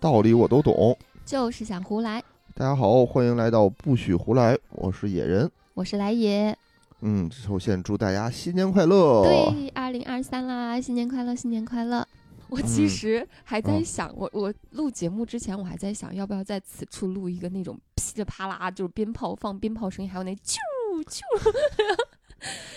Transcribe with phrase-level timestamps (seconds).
[0.00, 2.24] 道理我都懂，就是想胡来。
[2.54, 6.56] 大家好，欢迎来到不许胡来，我是野人，我是来也。
[7.02, 9.22] 嗯，首先祝大家新年快乐。
[9.24, 12.06] 对，二零二三啦，新年快乐，新年快乐。
[12.48, 20.56] 我其实还在想，我我录节目之前，我还在想要不要在此处录一个那种噼里啪啦，就是鞭炮放鞭炮声音，还有那啾
[21.04, 21.20] 啾。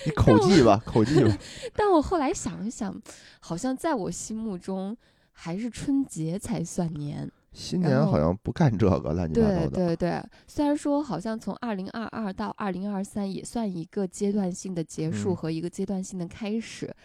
[0.06, 1.38] 你口技吧，口技吧。
[1.74, 2.94] 但我后来想一想，
[3.40, 4.98] 好像在我心目中。
[5.34, 9.70] 还是春节才算年，新年好像不干这个乱七八糟的。
[9.70, 16.96] 对对对，虽然说好像从二零二二到二零二三也算一个阶段性的结束和一个阶段性的开始，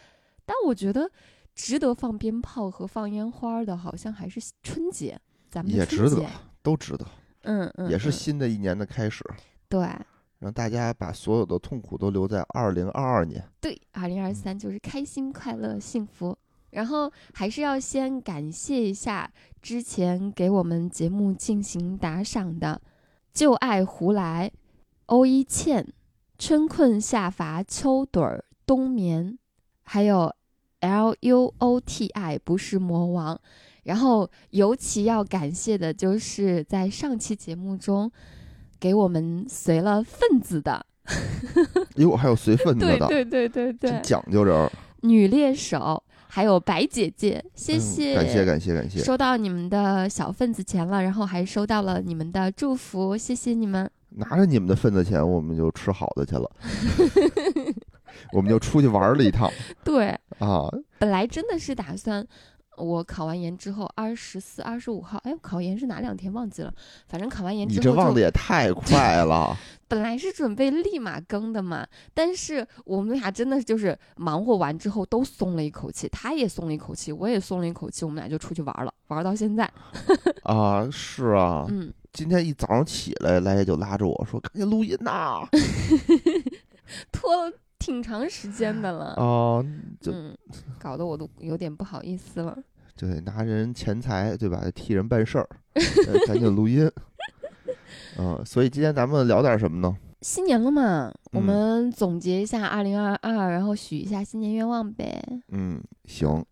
[0.47, 1.11] 但我觉得
[1.55, 5.19] 值得放鞭炮和放烟花的，好像还是春节。
[5.51, 6.25] 咱们也值得，
[6.63, 7.07] 都值得。
[7.43, 9.25] 嗯嗯，也是新的一年的开始。
[9.67, 9.89] 对，
[10.39, 13.43] 让大家把所有的痛苦都留在二零二二年。
[13.59, 16.37] 对，二零二三就是开心、快乐、幸福。
[16.71, 19.31] 然后还是要先感谢一下
[19.63, 22.81] 之前给我们节目进行打赏的，
[23.33, 24.53] 旧爱胡来、
[25.07, 25.87] 欧一倩、
[26.39, 29.39] 春困夏乏、秋盹儿、冬眠，
[29.83, 30.35] 还有
[30.81, 33.41] L U O T I 不是魔王。
[33.85, 38.13] 然后尤其要感谢的就是在上期节目中
[38.79, 40.85] 给我们随了份子的，
[41.97, 46.05] 哟，还有随份子的， 对对对对对，讲究人，女猎手。
[46.39, 53.91] 还有白姐姐，谢谢，感谢感谢感谢，收到你们的小份子钱了，然后还收到了你们的祝福，谢谢你们。
[54.11, 56.49] 拿着你们的份子钱，我们就吃好的去了，
[58.33, 59.51] 我们就出去玩了一趟。
[59.83, 62.25] 对啊，本来真的是打算。
[62.79, 66.73] 我考完研之后，二十四、二十五号，哎，考研是哪两天忘记了？
[67.09, 69.57] 反正考完研之后，你这忘的也太快了。
[69.89, 79.71] 本来是准备立马更的嘛，但是我们俩真的就是忙活完之后都松了一口气，他也松了一口气，我也松了一口气，我们俩就出去玩了，玩到现在。
[80.45, 85.41] 啊，是啊，嗯，今天一早上起来，来就拉着我说：“赶紧录音呐！
[87.11, 87.53] ”拖了。
[87.89, 89.65] 挺长时间的了哦，
[89.99, 90.13] 就
[90.79, 92.55] 搞得我都有点不好意思了。
[92.95, 94.63] 对，拿人钱财对吧？
[94.75, 95.49] 替人办事儿，
[96.29, 96.91] 赶紧录音。
[98.19, 99.97] 嗯，所以今天咱们聊点什么呢？
[100.21, 105.23] 新年了嘛，我们总结一下二零二二，然后许一下新年愿望呗。
[105.49, 106.45] 嗯，行。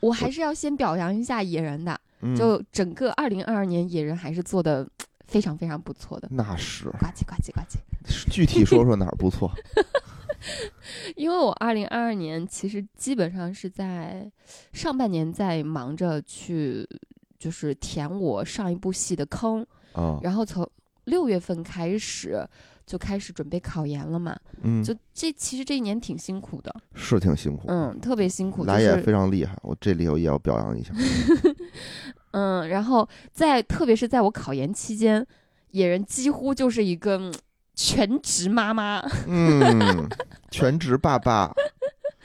[0.00, 1.96] 我还是要先表扬一下野人的，
[2.36, 4.84] 就整个二零二二年野人还是做的
[5.28, 6.26] 非常非常不错的。
[6.32, 6.86] 那是。
[6.86, 7.78] 呱唧呱唧呱唧。
[8.28, 9.48] 具体说说哪儿不错？
[11.16, 14.30] 因为我二零二二年其实基本上是在
[14.72, 16.86] 上半年在忙着去，
[17.38, 19.66] 就是填我上一部戏的坑
[20.22, 20.68] 然后从
[21.04, 22.46] 六月份开始
[22.86, 30.92] 就开始准备考研了嘛，嗯，就这其实这一年挺辛苦的，是挺辛苦，嗯，特别辛苦，来也非常厉害，我这里头也要表扬一下，
[32.32, 35.26] 嗯，然后在特别是在我考研期间，
[35.70, 37.32] 野人几乎就是一个。
[37.74, 40.08] 全职妈妈，嗯，
[40.50, 41.52] 全职爸爸，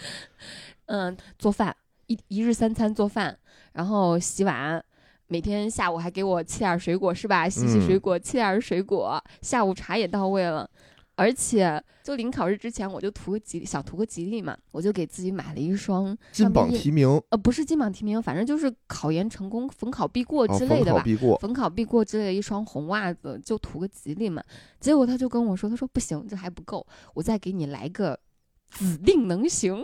[0.85, 1.75] 嗯，做饭
[2.07, 3.37] 一一日三餐做饭，
[3.73, 4.83] 然后洗碗，
[5.27, 7.49] 每天下午还给我切点水果是吧？
[7.49, 10.69] 洗洗水果，切点水果，下午茶也到位了。
[11.19, 24.41] 而且，就临考试之前，我就图个吉，想图个吉利嘛，我就给自己买了一双金榜题名，呃，不是金榜题名，反正就是考研成功、逢考必过之类的吧，逢考必过，逢考必过之类的一双红袜子，就图个吉利嘛。
[24.79, 28.17] 结果他就跟我说，他说不行，这还不够，我再给你来个
[28.71, 29.83] 指定能行。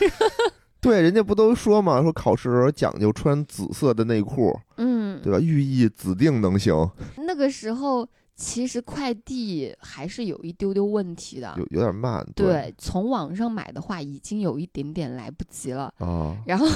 [0.82, 5.38] 对，人家不都说嘛，说考试时候讲究穿紫色的内裤，嗯，对吧？
[5.38, 6.90] 寓意指定能行。
[7.18, 8.08] 那个时候。
[8.36, 12.26] 其实快递还是有一丢丢问题的，有有点慢。
[12.34, 15.92] 对，从网上买的话，已经有一点点来不及了。
[15.98, 16.66] 啊，然后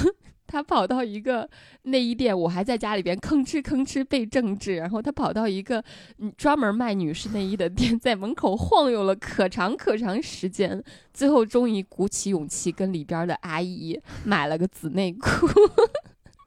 [0.47, 1.47] 他跑到一个
[1.83, 4.77] 内衣店，我还在家里边吭哧吭哧背政治。
[4.77, 5.83] 然后他跑到一个
[6.37, 10.81] 专门卖女士内衣的店，在门口晃悠了可长可长时间，
[11.13, 15.47] 最后终于鼓起勇气跟里边的阿姨买了个紫内裤。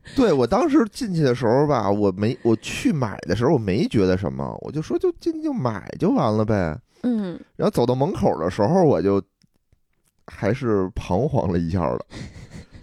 [0.16, 6.76] 对我当时进去的时候吧，我没我去买的时候我没觉得什么，我就说就进去就买就完了呗。
[7.04, 9.22] 嗯，然后走到门口的时候，我就
[10.26, 12.04] 还是彷徨了一下了，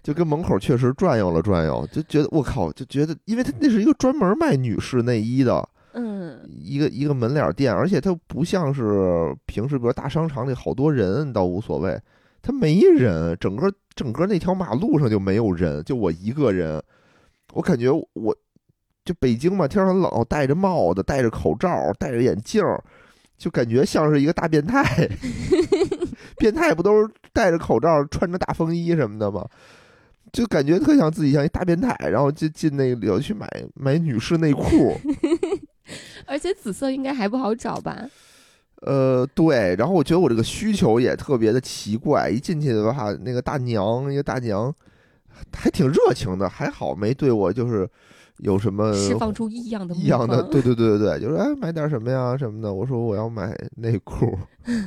[0.01, 12.00] 就跟门口确实转悠了转悠，就觉得我靠，就觉得因为他那是一个专门卖女士内衣的，嗯，一个一个门脸店，而且它不像是平时比如大商场里好多人倒无所谓，
[12.42, 16.81] 它没人，整个整个那条马路上就没有人，就我一个人。
[17.54, 18.36] 我感觉我，
[19.06, 22.63] 就北京嘛，天很冷，戴着帽子，戴着口罩，戴着眼镜，
[23.38, 25.10] 就感觉像是一个大变态。
[26.38, 29.46] 变态不都是戴着口罩，穿着大风衣什么的吗？
[30.31, 34.96] 就感觉特像自己像一大变态，然后就进那个里头去买买女士内裤。
[36.28, 38.07] 而且紫色应该还不好找吧？
[38.81, 44.74] 呃，对，然后我觉得我这个需求也特别的奇怪，一进去的话，那个大娘，一个大娘
[45.53, 47.89] 还挺热情的，还好没对我就是
[48.38, 54.38] 有什么释放出异样的异样的，对对对对对，就是哎买点什么呀什么的，我说我要买内裤。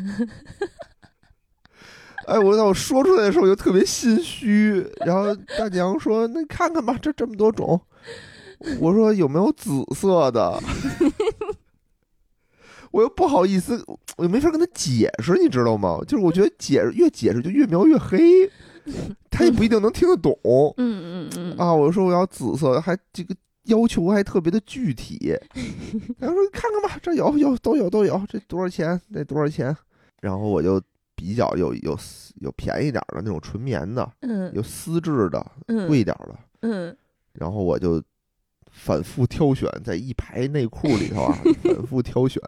[2.27, 7.81] 哎，我当我说出来的时候就特别心虚，然后大娘说：“那你看看吧，这这么多种。”
[8.79, 10.57] 我说：“有没有紫色的？”
[12.93, 13.83] 我又不好意思，
[14.17, 15.99] 我又没法跟他解释，你知道吗？
[16.07, 18.49] 就是我觉得解释越解释就越描越黑，
[19.31, 20.33] 他也不一定能听得懂。
[20.77, 23.35] 嗯嗯嗯，啊，我说我要紫色，还这个
[23.65, 25.35] 要求还特别的具体。
[26.21, 29.01] 他说看看吧，这有有都有都有，这多少钱？
[29.09, 29.75] 那多少钱？
[30.21, 30.81] 然后我就
[31.17, 31.99] 比较有有
[32.37, 36.37] 有便宜点的那种纯棉的，嗯有丝质的，嗯贵一点的。
[36.63, 36.97] 嗯
[37.33, 38.03] 然后我就
[38.71, 42.41] 反复挑选，在一排内裤里头啊， 反复挑选，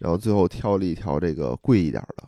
[0.00, 2.24] 然后最后挑了一条这个贵一点的。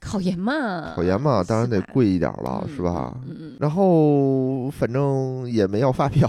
[0.00, 3.14] 考研嘛，考研嘛，当然得贵一点了，嗯是吧？
[3.24, 6.28] 嗯嗯，然后反正也没要发票，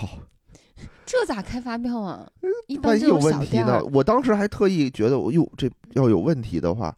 [1.05, 2.27] 这咋开发票啊？
[2.67, 6.95] 一般万一有问题呢我当时还特意觉得，我哟，这要有问题的话，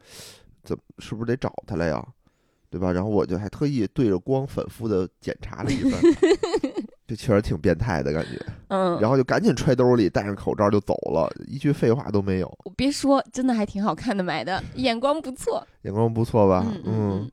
[0.64, 2.06] 怎么是不是得找他来呀？
[2.70, 2.92] 对吧？
[2.92, 6.02] 然后我就还特意对着光反复的检查了一番，
[7.08, 8.40] 这确实挺变态的感觉。
[8.70, 12.58] 嗯，然后就赶紧揣兜里，戴上口罩就走了，一句废话都没有。
[12.64, 15.66] 我别说，真的还挺好看的，买的眼光不错。
[15.84, 16.66] 眼光不错吧？
[16.86, 17.30] 嗯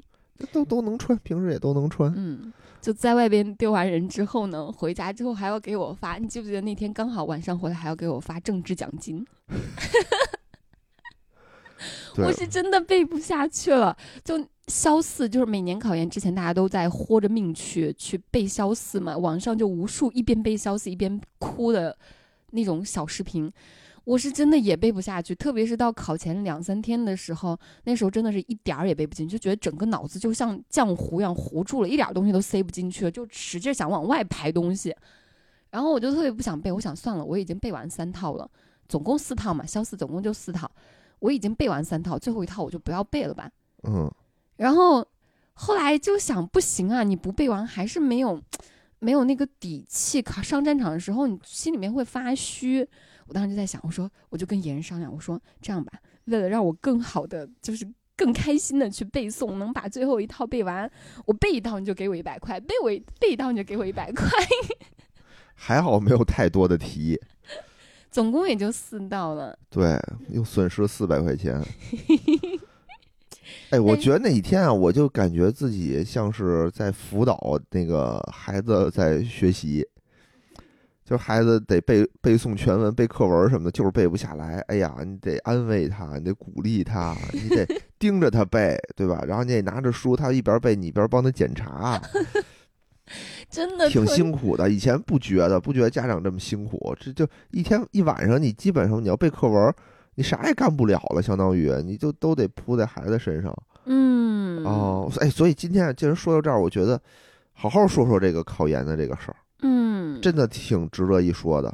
[0.50, 2.12] 都都能穿，平时也都能穿。
[2.16, 6.16] 嗯，就在外边丢完人之后呢，回家之后还要给我发。
[6.16, 9.24] 你记不记得那天刚好晚上回来还要给我发政治奖金？
[12.14, 13.96] 对我是真的背不下去了。
[14.24, 21.96] 就肖四，就是每年考研之前，大家都在豁着命去去背肖四嘛，网上就无数一边背肖四一边哭的
[22.50, 23.52] 那种小视频。
[24.04, 34.92] 我是真的也背不下去，特别是到考前两三天的时候，那时候真的是一点儿也背不进去，就觉得整个脑子就像浆糊一样糊住了，一点儿东西都塞不进去了，就使劲想往外排东西。
[35.70, 38.50] 然后我就特别不想背，我想算了，我已经背完三套了，
[38.88, 40.68] 总共四套嘛，肖四总共就四套，
[41.22, 43.50] 我已经背完三套，最后一套我就不要背了吧。
[43.84, 44.12] 嗯，
[44.56, 45.06] 然后
[45.54, 48.42] 后来就想，不行啊，你不背完还是没有
[48.98, 52.86] 没有那个底气，考上战场的时候你心里面会发虚。
[53.26, 55.92] 我当时就在想，我说我就跟妍人商量，我说这样吧，
[56.24, 57.90] 为了让我更好的就是。
[58.14, 60.88] 更开心的去背诵，能把最后一套背完，
[61.24, 62.88] 我背一套你就给我一百块， 背我
[63.18, 64.28] 背一套你就给我一百块，
[65.54, 67.18] 还好没有太多的题，
[68.12, 69.58] 总共也就四道了。
[69.70, 69.98] 对，
[70.28, 71.60] 又损失四百块钱。
[73.70, 79.84] 哎，我觉得那一天啊，我就感觉自己像是在辅导那个孩子在学习，
[81.04, 84.58] 就是孩子得背背诵全文、背课文什么的，就是背不下来。
[84.68, 87.66] 哎呀，你得安慰他，你得鼓励他，你得
[87.98, 89.24] 盯着他背，对吧？
[89.26, 92.00] 然后你得拿着书，他一边背，你一边帮他检查，
[93.52, 94.68] 真的挺辛苦的。
[94.68, 99.72] 以前不觉得，不觉得家长这么辛苦，这就一天一晚上，你基本上你要背课文，
[100.14, 103.54] 你啥也干不了了，相当于你就都得扑在孩子身上。
[103.84, 107.00] 嗯哦，哎，所以今天既然说到这儿，我觉得
[107.52, 111.72] 好好说说这个考研的这个事儿，嗯，真的挺值得一说的。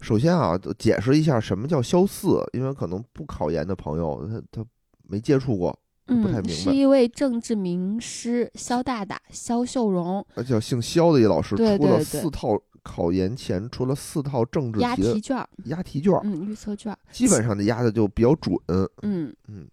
[0.00, 4.66] 首先啊，解释一下什么叫肖四，因为可能不考研的朋友他他
[5.08, 6.48] 没接触过，不太嗯，明白。
[6.48, 18.56] 是一位政治名师肖大大肖秀荣而且姓肖的一老师对出了四套考研前出了四套政治押题押题卷，押题卷，嗯，预测卷，基本上的押的就比较准，
[19.02, 19.66] 嗯嗯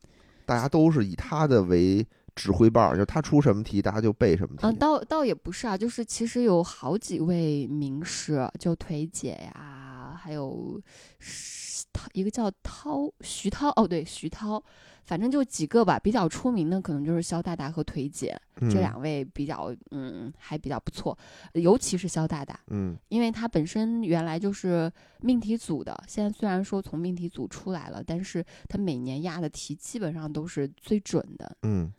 [0.46, 4.62] 大家都是以他的为指挥棒儿，就他出什么题，大家就背什么题。
[4.63, 10.82] 嗯，倒倒也不是啊，就是其实有好几位名师，就腿姐呀，还有
[11.20, 11.62] 是涛
[12.12, 14.62] 一个叫涛徐涛，哦对，徐涛，
[15.06, 18.70] 反正就几个吧，比较出名的可能就是肖大大和腿姐、嗯。
[18.70, 21.18] 这两位比较，嗯，还比较不错，
[21.54, 22.98] 尤其是肖大大，嗯。
[23.10, 24.92] 因为他本身原来就是
[25.22, 31.92] 命题组的，现在虽然说从命题组出来了，但是他每年押的题基本上都是最准的，嗯。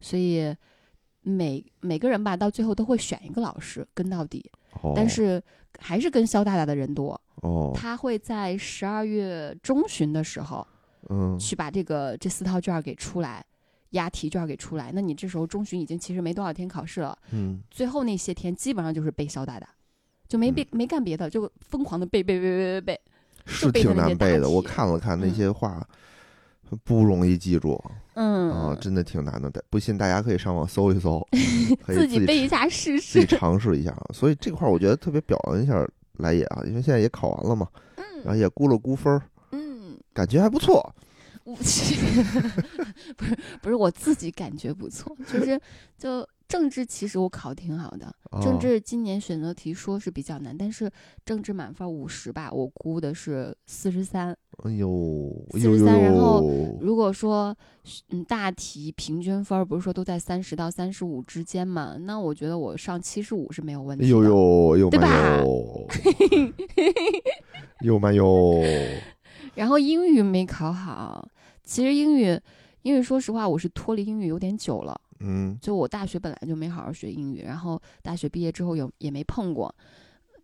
[0.00, 0.54] 所以
[1.24, 4.48] 每每个人吧，到最后都会选一个老师跟到底，
[4.82, 5.42] 哦，但是
[5.78, 7.20] 还是跟肖大大的人多。
[7.42, 10.66] 哦，他会在十二月中旬的时候
[11.10, 13.44] 嗯去把这个这四套卷儿给出来，
[13.90, 14.92] 押题卷儿给出来。
[14.94, 19.68] 那你这时候中旬已经其实没多少天考试了，嗯最后那些天基本上就是背肖大大，
[20.28, 23.00] 就没背、没干别的，就疯狂的背背背背背背。
[23.46, 24.48] 是挺难背的。
[24.48, 25.86] 我看了看那嗯些话，
[26.84, 27.82] 不容易记住
[28.14, 29.50] 嗯，啊，真的挺难的。
[29.70, 31.20] 不信大家可以上网搜一搜，
[31.84, 33.36] 可以自己己背一下试试自己试。
[33.36, 33.96] 尝试一下。
[34.12, 35.74] 所以这块儿我觉得特别表扬一下
[36.18, 40.94] 来也啊，因为现在也考完了嘛，嗯然后也估了估分儿，嗯，感觉还不错。
[41.44, 41.54] 我
[43.16, 45.60] 不是不是我自己感觉不错，就是
[45.98, 50.90] 就政治其实我考挺好的，政啊治今年选择题说是比较难，但是
[51.24, 54.36] 政治满分五十吧，我估的是四十三。
[54.62, 54.88] 哎呦，
[55.52, 57.56] 哎43呦呦然后，如果说
[58.10, 64.08] 嗯大题平均分儿不是说都在三十到三十五之间嘛，那我觉得我上七十五是没有问题的。
[64.08, 65.88] 哎呦呦，呦嘛对吧呦，
[67.82, 68.62] 呦嘛呦，
[69.54, 71.28] 然后英语没考好，
[71.64, 72.38] 其实英语
[72.82, 75.00] 因为说实话我是脱离英语有点久了。
[75.24, 79.74] 嗯就我大学本来就没好好学英语，然后大学毕业之后有也没碰过，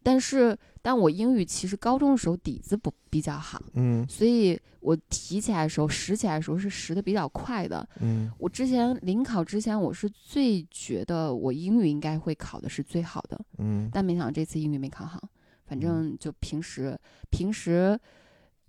[0.03, 7.87] 但是但我英语其实高中的时候底子不比较好，嗯所以我提起来的时候拾起来的时候是拾的比较快的。
[8.01, 15.21] 嗯我之前临考之前我是最觉得我英语应该会考的是最好的，嗯但没想到这次英语没考好，
[15.67, 16.99] 反正就平时
[17.31, 17.99] 平时。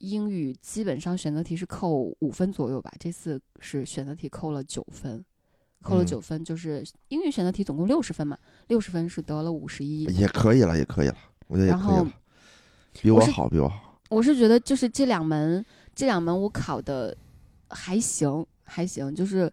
[0.03, 5.24] 英语基本上选择题是扣五分左右吧，这次是选择题扣了九分，
[5.82, 10.04] 扣了嗯九分，就是英语选择题总共六十分嘛，六十分是得了五十一。
[10.04, 11.16] 也可以了，也可以了，
[11.48, 12.14] 我觉得也然后可以了，
[13.02, 14.00] 比我好，比我好。
[14.10, 17.16] 我是觉得就是这两门，这两门我考的
[17.70, 19.52] 还行，还行，就是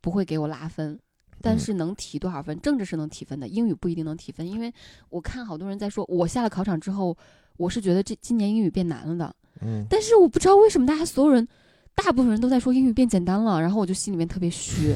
[0.00, 0.98] 不会给我拉分，
[1.40, 2.60] 但嗯是能提多少分？
[2.60, 4.72] 政治是能提分的，英语不一定能提分，因为
[5.08, 7.16] 我看好多人在说，我下了考场之后，
[7.56, 11.48] 我是觉得这今年英语变难了的，嗯，但是我不知道为什么大家所有人，
[11.94, 14.94] 大部分人都在说英语变简单了，然后我就心里面特别虚。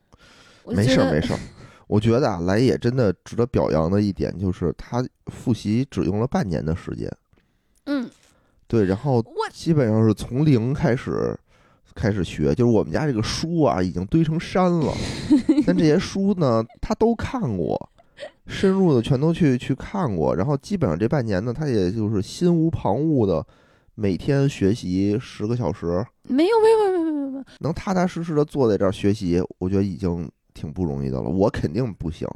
[0.66, 1.38] 没事儿没事儿。
[1.86, 7.06] 我觉得啊，来也真的值得表扬的一点就是他复习只用了半年的时间，
[7.84, 8.08] 嗯，
[8.66, 11.38] 对，然后我基本上是从零开始
[11.94, 14.90] 开始学，就是我们家这个书啊已经堆成山了，
[15.66, 17.90] 但这些书呢他都看过，
[18.46, 23.46] 深入的全都去去看过，然后基本上这半年呢，他也就是心无旁骛的
[23.94, 31.28] 每天学习十个小时，没有没有没有没有没有没有，能踏踏实实的坐在这儿学习，我觉得已经挺不容易的了。
[31.28, 32.28] 我肯定不行。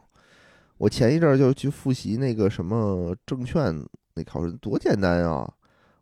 [0.77, 3.75] 我前一阵儿就去复习那个什么证券
[4.15, 5.53] 那考试，多简单啊！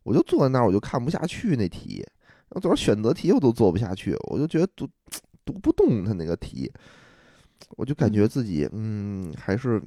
[0.02, 2.04] 我就坐在那儿，我就看不下去那题，
[2.48, 4.86] 然后多少选择题我都做不下去，我就觉得读
[5.46, 6.70] 读不动他那个题，
[7.70, 9.82] 我就感觉自己嗯还是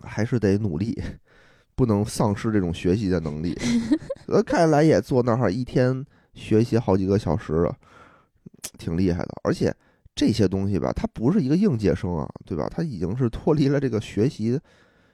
[0.00, 0.96] 还是得努力，
[1.74, 3.56] 不能丧失这种学习的能力。
[4.28, 7.76] 呃，看来也坐那儿一天学习好几个小时了，
[8.78, 9.28] 挺厉害的。
[9.44, 9.74] 而且
[10.14, 12.68] 这些东西吧，它不是一个应届生啊，对吧？
[12.68, 14.60] 他已经是脱离了这个学习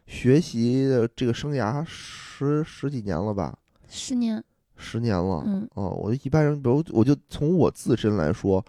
[0.07, 3.57] 学习的这个生涯十十几年了吧，
[3.89, 4.43] 十年，
[4.77, 5.43] 十年了。
[5.47, 8.65] 嗯哦，我一般人，比如我就从我自身来说，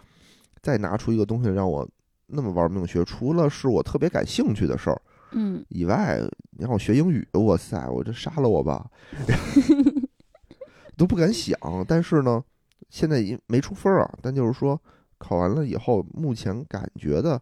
[0.61, 1.87] 再拿出一个东西让我
[2.27, 6.19] 那么玩命学，除了是我特别感兴趣的事儿嗯以外，
[6.51, 8.89] 你让我学英语，哇塞，我这杀了我吧，
[10.97, 11.57] 都不敢想。
[11.87, 12.43] 但是呢，
[12.89, 14.79] 现在已经没出分儿啊，但就是说
[15.17, 17.39] 考完了以后，目前感觉的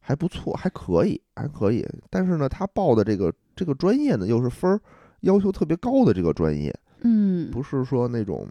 [0.00, 1.86] 还不错，还可以，还可以。
[2.10, 4.80] 但是呢，他报的这个这个专业呢，又是分儿
[5.20, 8.46] 要求特别高的这个专业，嗯，不是说那种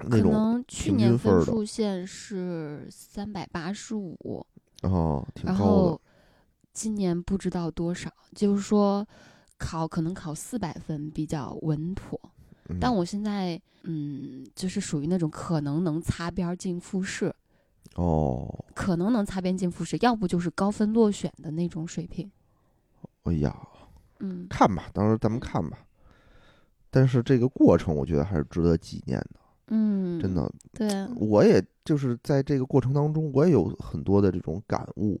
[0.00, 4.44] 那可种能去平年分数线是三百八十五，
[4.82, 6.00] 哦，挺高的然后。
[6.72, 9.06] 今年不知道多少，就是说
[9.58, 12.20] 考可能考四百分比较稳妥。
[12.68, 17.34] 嗯但我现在嗯，就是属于那种可能能擦边儿进复试，
[17.96, 22.30] 哦，可能能擦边进复试，要不就是高分落选的那种水平。
[23.24, 23.56] 哎呀，
[24.20, 25.78] 嗯看吧，到时候咱们看吧。
[26.90, 30.52] 但是这个过程，我觉得还是值得纪念的，嗯，真的。
[30.72, 35.20] 对啊，我也就是在这个过程当中，我也有很多的这种感悟。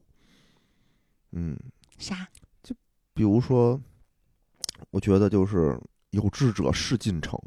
[1.32, 1.56] 嗯，
[1.98, 2.28] 啥？
[3.14, 3.80] 比如说，
[4.90, 5.78] 我觉得就是
[6.10, 7.38] 有志者事竟成，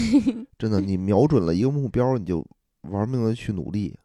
[0.58, 2.44] 真的，你瞄准了一个目标，你就
[2.82, 3.96] 玩命的去努力。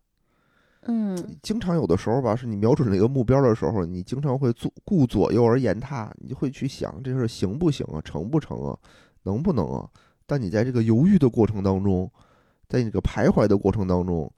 [0.87, 8.77] 嗯经常有的时候吧，是你瞄准了一个目标的时候，你经常会左顾左右而言他，你就会去想这事儿行不行啊，成不成啊，
[9.23, 9.89] 能不能啊？
[10.27, 12.11] 但你在这个犹豫的过程当中，
[12.67, 14.31] 在你这个徘徊的过程当中，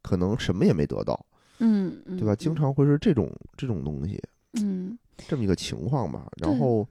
[0.00, 1.26] 可能什么也没得到，
[1.58, 2.34] 嗯，嗯对吧？
[2.34, 4.18] 经常会是这种这种东西，
[4.54, 6.26] 嗯这么一个情况吧。
[6.38, 6.86] 然后，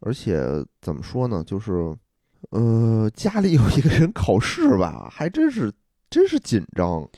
[0.00, 0.40] 而且
[0.80, 1.94] 怎么说呢，就是，
[2.50, 5.72] 呃，家里有一个人考试吧，还真是
[6.08, 7.08] 真是紧张。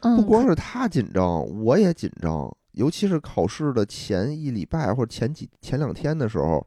[0.00, 2.48] 嗯，不光是他紧张，我也紧张。
[2.72, 6.64] 尤其是考试的前一礼拜或者前几前两天的时候，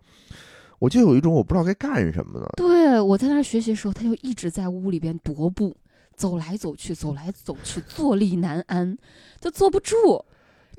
[0.80, 2.46] 我就有一种我不知道该干什么呢。
[2.58, 5.74] 对我在那儿学习的时候，他就一直在屋里边踱步，
[6.18, 8.98] 走来走去，走来走去，坐立难安，
[9.40, 9.96] 就坐不住。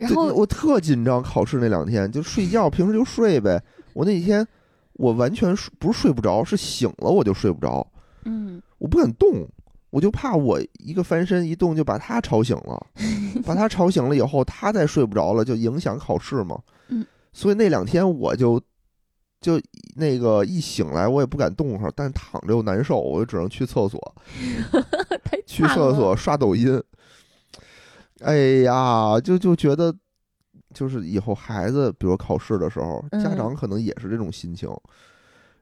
[0.03, 3.63] 然对后我特紧张，考试那两天就睡觉，平时就睡呗。
[3.95, 4.47] 我那几天
[4.95, 7.87] 我完全睡不是睡不着，是醒了我就睡不着，
[8.25, 9.47] 嗯，我不敢动，
[9.91, 12.87] 我就怕我一个翻身一动就把他吵醒了，
[13.47, 16.59] 把他吵醒了以后，他再睡不着了，就影响考试嘛。
[16.89, 18.61] 嗯，所以那两天我就
[19.41, 19.61] 就
[19.95, 24.15] 那个一醒来我也不敢动会儿，但躺着又难受，我就只能去厕所，
[25.47, 26.83] 去厕所刷抖音。
[28.23, 29.95] 哎呀，就就觉得，
[30.73, 34.69] 就是以后孩子，比如考试的时候，家嗯长可能也是这种心情。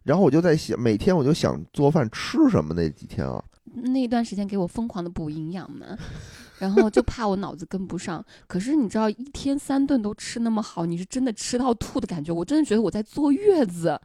[0.02, 3.43] 然后我就在想，每天我就想做饭吃什么那几天啊，
[3.75, 5.87] 那段时间给我疯狂的补营养嘛，
[6.59, 8.25] 然后就怕我脑子跟不上。
[8.47, 12.33] 可是你知道，一天三顿都吃那么好，你是真的吃到吐的感觉。
[12.33, 14.00] 我真的觉得我在坐月子。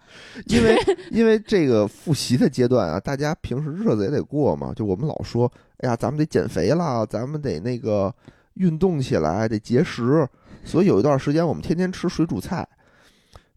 [0.48, 0.78] 因为
[1.12, 4.74] 因为这个复习的阶段啊，大家平时日子也得过嘛。
[4.74, 8.14] 就我们老说，哎呀，咱们得减肥啦，咱们得那个
[8.56, 10.28] 运动起来，得节食。
[10.66, 12.68] 所以有一段时间我们天天吃水煮菜。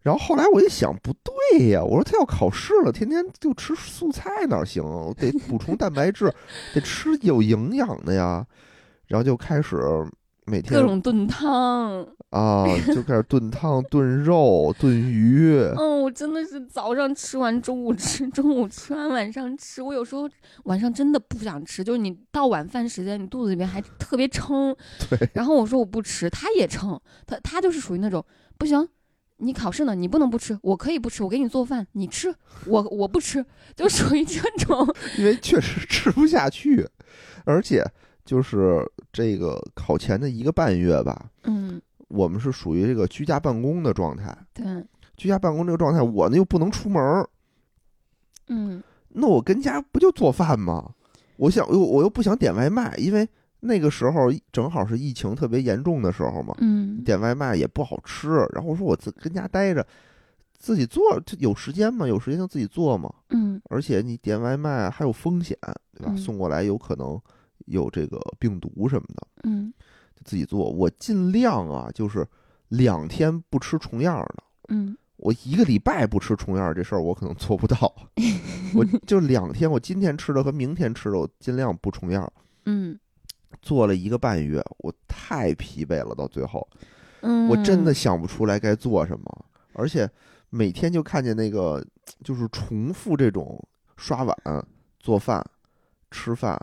[0.01, 4.83] 然后后来我一想，不对呀，我说他要考试了，天天就吃素菜哪行？
[5.17, 6.33] 得补充蛋白质，
[6.73, 8.45] 得吃有营养的呀。
[9.07, 9.77] 然后就开始
[10.45, 15.51] 每天各种炖汤，啊，就开始炖汤、炖肉、炖鱼。
[15.77, 19.81] 嗯，我真的是早上吃完，中午吃，中午吃完，晚上吃。
[19.81, 20.29] 我有时候
[20.65, 24.75] 晚上真的不想吃，就是你到晚饭时间，你肚子里面还特别撑。
[25.09, 25.29] 对。
[25.33, 28.23] 然后我说我不吃，他也撑，他他就是属于那种
[28.59, 28.87] 不行，
[29.37, 32.31] 你考试呢，你不能不吃，我可以不吃，我给你做饭，你吃，
[32.67, 33.43] 我我不吃，
[33.75, 34.87] 就属于这种。
[35.17, 36.87] 因为确实吃不下去，
[37.45, 37.83] 而且
[38.23, 44.37] 就是这个考前的一个半月吧，嗯，我们是属于这个居家办公的状态。
[44.53, 44.65] 对，
[45.15, 47.27] 居家办公这个状态，我呢又不能出门儿，
[48.47, 50.91] 嗯那我跟家不就做饭吗？
[51.37, 53.27] 我想，又我又不想点外卖，因为
[53.61, 58.29] 那个时候正好是疫情特别严重的时候嘛，嗯点外卖也不好吃。
[58.53, 59.85] 然后我说我自跟家待着，
[60.57, 63.11] 自己做，这有时间嘛，有时间就自己做嘛。
[63.29, 65.57] 嗯而且你点外卖还有风险，
[65.93, 66.11] 对吧？
[66.11, 67.19] 嗯送过来有可能
[67.65, 69.73] 有这个病毒什么的，嗯
[70.19, 70.69] 就自己做。
[70.69, 72.27] 我尽量啊，就是
[72.67, 74.43] 两天不吃重样的。
[74.69, 77.93] 嗯我一个礼拜不吃重样儿这事儿，我可能做不到。
[78.73, 82.31] 我就两天，我今天吃的和明天吃的，我尽量不重样儿。
[82.65, 82.97] 嗯
[83.61, 86.65] 做了一个半月，我太疲惫了，到最后
[87.21, 90.09] 嗯，我真的想不出来该做什么，而且
[90.49, 91.85] 每天就看见那个
[92.23, 93.61] 就是重复这种
[93.97, 94.37] 刷碗、
[95.01, 95.45] 做饭、
[96.09, 96.57] 吃饭、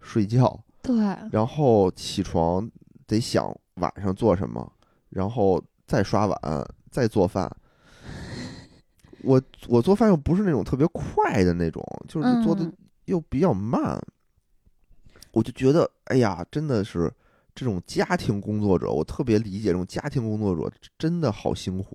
[0.00, 0.94] 睡觉，对，
[1.30, 2.68] 然后起床
[3.12, 4.72] 得想晚上做什么，
[5.10, 6.38] 然后再刷碗，
[6.90, 7.50] 再做饭。
[9.22, 12.72] 我我做饭又不是那种特别快的那种，就是做的嗯
[13.04, 14.00] 又比较慢，
[15.32, 17.12] 我就觉得，哎呀，真的是
[17.54, 21.94] 这种家庭工作者，我特别理解这种家庭工作者，真的好辛苦。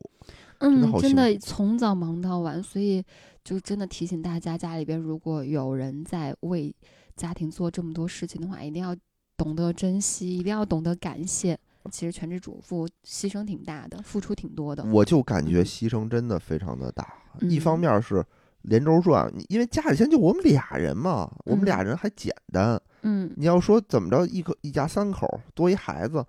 [0.60, 3.04] 嗯，真的从早忙到晚，所以
[3.44, 6.74] 就真的提醒大家，家里边如果有人在为
[7.16, 8.96] 家庭做这么多事情的话，一定要
[9.38, 11.58] 懂得珍惜，一定要懂得感谢。
[11.90, 14.84] 其实全职主妇牺牲挺大的，付出挺多的。
[14.86, 17.08] 我就感觉嗯牺牲真的非常的大。
[17.40, 18.26] 嗯一方面是
[18.64, 22.78] 连轴转，因为家里现在就我们俩人嘛，我们俩人还简单。
[23.04, 26.26] 嗯你要说怎么着，一口一家三口多一孩子，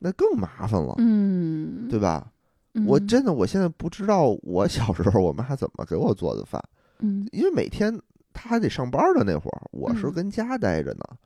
[0.00, 2.30] 那更麻烦了，嗯，对吧？
[2.74, 6.62] 嗯我真的我现在不知道我小时候我妈怎么给我做的饭，
[6.98, 7.98] 嗯因为每天
[8.34, 11.16] 她还得上班的那会儿，我是嗯跟家待着呢，她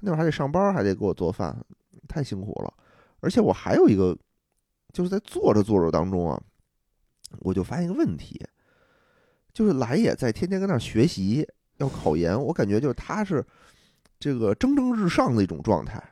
[0.00, 1.56] 那会儿还得上班，还得给我做饭，
[2.06, 2.72] 太辛苦了。
[3.20, 4.16] 而且我还有一个，
[4.92, 6.40] 就是在做着做着当中啊，
[7.40, 8.40] 我就发现一个问题，
[9.52, 11.46] 就是来也在天天跟那儿学习，
[11.78, 13.44] 要考研，我感觉就是他是
[14.18, 16.02] 这个蒸蒸日上的一种状态。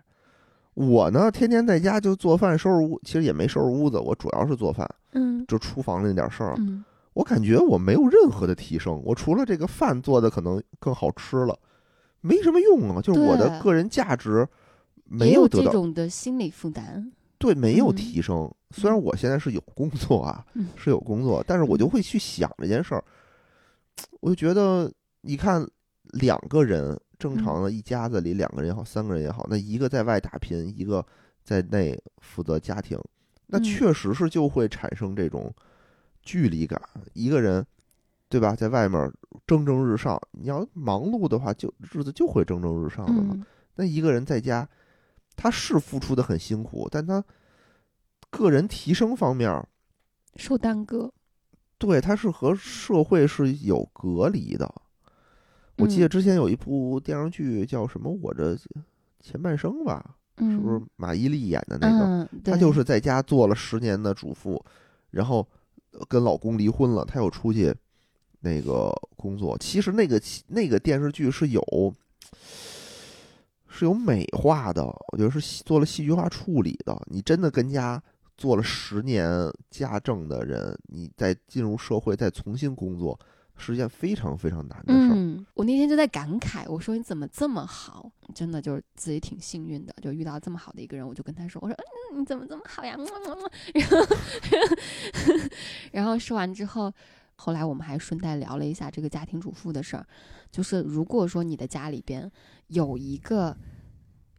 [0.75, 6.55] 我呢，天天在家就做饭、收拾屋，其实也没收拾屋子，我主要是做饭，嗯就厨房那点事儿。
[6.59, 11.57] 嗯我感觉我没有任何的提升，我除了这个饭做的可能更好吃了，
[12.25, 13.03] 没什么用啊。
[13.03, 14.47] 就是我的个人价值
[15.05, 17.13] 没有得到，这种的心理负担。
[17.37, 18.51] 对，没有嗯提升。
[18.71, 23.05] 虽然我现在是有工作啊，嗯是有工作，但是我就会去想这件事儿。
[24.21, 25.65] 我就觉得，你看
[26.13, 31.05] 两个人正常的一家子里两个人也好，三个人也好，那一个在外打拼，一个
[31.45, 32.99] 在内负责家庭，
[33.47, 35.53] 那嗯确实是就会产生这种
[36.23, 36.81] 距离感。
[37.13, 37.65] 一个人，
[38.35, 39.13] 对吧，在外面
[39.47, 43.35] 蒸蒸日上，你要忙碌的话，就日子就会蒸蒸日上的嘛。
[43.35, 44.69] 嗯那一个人在家，
[45.37, 47.25] 他是付出的很辛苦，但他
[48.31, 49.69] 个人提升方面儿，
[50.37, 51.13] 受耽搁。
[51.79, 54.73] 对他是和社会是有隔离的。
[55.77, 58.57] 我记得嗯之前有一部电视剧叫什么《我这
[59.21, 62.05] 前半生》吧，嗯，是不是马伊琍演的那个？
[62.05, 64.65] 嗯，她就是在家做了十年的主妇，
[65.11, 65.45] 然后
[65.91, 67.75] 呃跟老公离婚了，她又出去
[68.45, 69.57] 那个工作。
[69.59, 71.95] 其实那个那个电视剧是有
[73.67, 76.97] 是有美化的，我觉得是做了戏剧化处理的。
[77.07, 78.01] 你真的跟家
[78.37, 79.29] 做了十年
[79.71, 83.19] 家政的人，你再进入社会再重新工作，
[83.57, 85.15] 是一件非常非常难的事儿。
[85.15, 88.11] 嗯，我那天就在感慨，我说你怎么这么好？
[88.35, 91.07] 真的就是自己挺幸运的，就遇到这么好的一个人。
[91.07, 91.75] 我就跟他说，我说
[92.13, 92.97] 嗯，你怎么这么好呀？
[93.75, 94.07] 然后
[95.93, 96.93] 然后说完之后，
[97.45, 100.07] 后来我们还顺带聊了一下这个家庭主妇的事儿，
[100.51, 102.31] 就是如果说你的家里边
[102.69, 103.57] 有一个。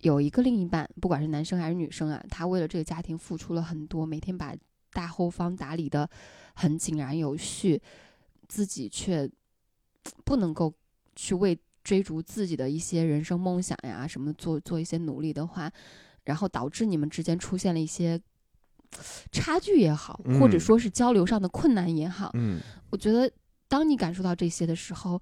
[0.02, 4.54] 有一个另一半，不管是男生还是女生啊，他为了这个家庭付出了很多，每天把
[4.92, 6.08] 大后方打理的
[6.54, 7.82] 很井然有序，
[8.48, 9.28] 自己却
[10.24, 10.72] 不能够
[11.16, 15.72] 去为追逐自己的一些人生梦想呀什么做做一些努力的话，
[16.26, 18.22] 然后导致你们之间出现了一些
[19.32, 22.60] 差距也好，或者嗯说是交流上的困难也好，嗯。
[22.90, 23.30] 我觉得
[23.68, 25.20] 当你感受到这些的时候，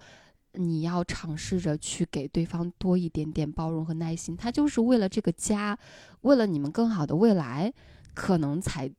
[0.54, 5.78] 你要尝试着去给对方多一点点包容和耐心，他就是为了这个家，
[6.22, 7.74] 为了你们更好的未来，
[8.14, 8.92] 可能才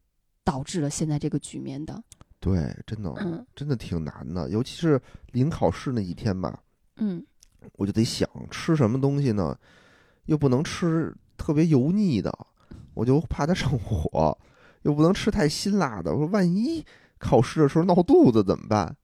[0.43, 2.03] 导致了现在这个局面的。
[2.41, 3.47] 对，真的嗯。
[3.55, 5.01] 真的挺难的，尤其是
[5.33, 6.61] 临考试那几天吧，
[6.97, 7.25] 嗯。
[7.77, 9.57] 我就得想吃什么东西呢，
[10.27, 12.31] 又不能吃特别油腻的，
[12.93, 14.37] 我就怕它上火，
[14.85, 16.11] 又不能吃太辛辣的。
[16.11, 16.83] 我说万一
[17.18, 18.97] 考试的时候闹肚子怎么办？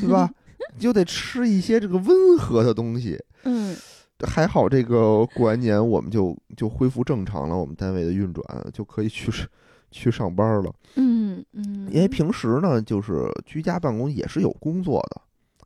[0.00, 0.30] 对吧？
[0.74, 3.18] 你就得吃一些这个温和的东西。
[3.44, 3.76] 嗯
[4.26, 9.32] 还好这个过完年我们就就恢复正常了，我们单位的运转就可以去
[9.90, 10.70] 去上班了。
[10.96, 15.22] 嗯嗯，因为平时呢，就是居家办公也是有工作的，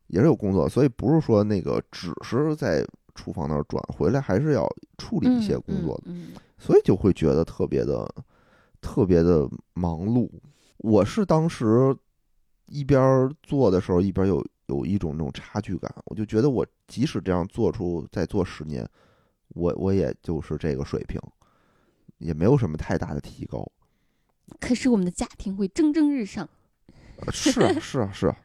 [0.07, 4.65] 也是有工作，所以不是说那个只是在厨房那儿转，回来还是要
[4.97, 6.13] 处理一些工作的，
[6.57, 8.09] 所以就会觉得特别的、
[8.85, 10.29] 特别的忙碌。
[10.77, 11.97] 我是当时
[12.67, 18.87] 一边做的时候，一边有有一种那种差距感，我就觉得我即使这样做出再做十年，
[19.49, 21.19] 我我也就是这个水平，
[22.19, 23.65] 也没有什么太大的提高。
[24.59, 26.47] 可是我们的家庭会蒸蒸日上。
[27.17, 28.37] 呃是啊，是啊，是啊，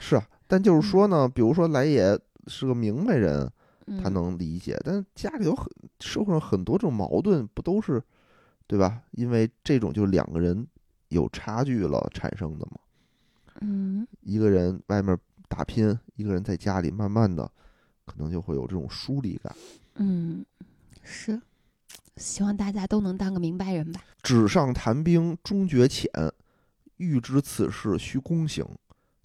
[0.00, 0.28] 是啊。
[0.46, 3.50] 但就是说呢，比如说来也是个明白人，
[3.86, 4.78] 嗯、他能理解。
[4.84, 5.66] 但是家里有很
[6.00, 8.02] 社会上很多这种矛盾，不都是
[8.68, 9.02] 对吧？
[9.12, 10.64] 因为这种就是两个人
[11.08, 12.78] 有差距了产生的嘛。
[13.60, 17.50] 嗯一个人外面打拼，一个人在家里慢慢的，
[18.04, 19.56] 可能就会有这种疏离感。
[19.94, 20.44] 嗯，
[21.02, 21.40] 是，
[22.18, 24.00] 希望大家都能当个明白人吧。
[24.22, 26.10] 纸上谈兵终觉浅，
[26.98, 28.64] 欲知此事须躬行，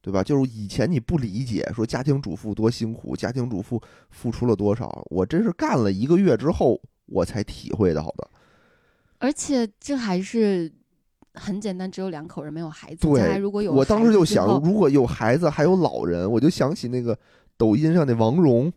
[0.02, 0.24] 对吧？
[0.24, 3.80] 就是以前你不理解，说家庭主妇多辛苦，家庭主妇
[4.10, 8.30] 付出了多少，我真是干了一个月之后，我才体会到的。
[9.24, 10.70] 而且这还是
[11.36, 13.08] 很简单，只有两口人，没有孩子。
[13.08, 17.18] 对如果有，我当时就想，如果有孩子还有老人，我就想起那个
[17.56, 18.70] 抖音上那王蓉，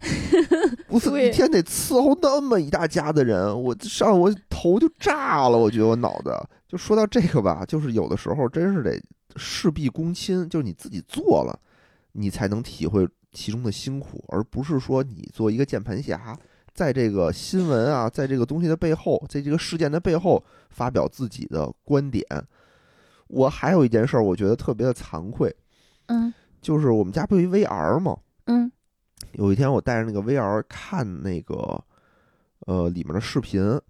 [0.86, 6.32] 不是，一天得伺候那么一大家的人，我上我头就炸了，我觉得我脑子。
[6.68, 9.02] 就说到这个吧，就是有的时候真是得
[9.34, 11.58] 事必躬亲，就是你自己做了，
[12.12, 16.38] 你才能体会其中的辛苦，而不是说你做一个键盘侠，
[16.76, 22.24] 在这个新闻啊，在这个东西的背后，在这个事件的背后发表自己的观点。
[23.28, 25.52] 我还有一件事儿，我觉得特别的惭愧，
[26.06, 28.16] 嗯就是我们家不有一 VR 吗？
[28.44, 28.70] 嗯
[29.32, 31.82] 有一天我带着那个 VR 看那个
[32.66, 33.80] 呃里面的视频，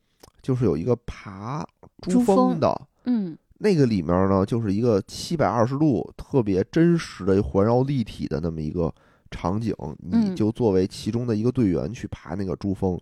[0.41, 1.67] 就是有一个爬
[2.03, 8.95] 珠峰的，嗯那个里面呢就是一个七百二十度特别真实的环绕立体的那么一个
[9.31, 12.99] 场景，你嗯就作为其中的一个队员去爬那个珠峰。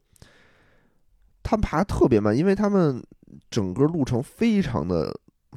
[1.43, 3.03] 他们爬得特别慢，因为他们
[3.51, 5.15] 整个路程非常的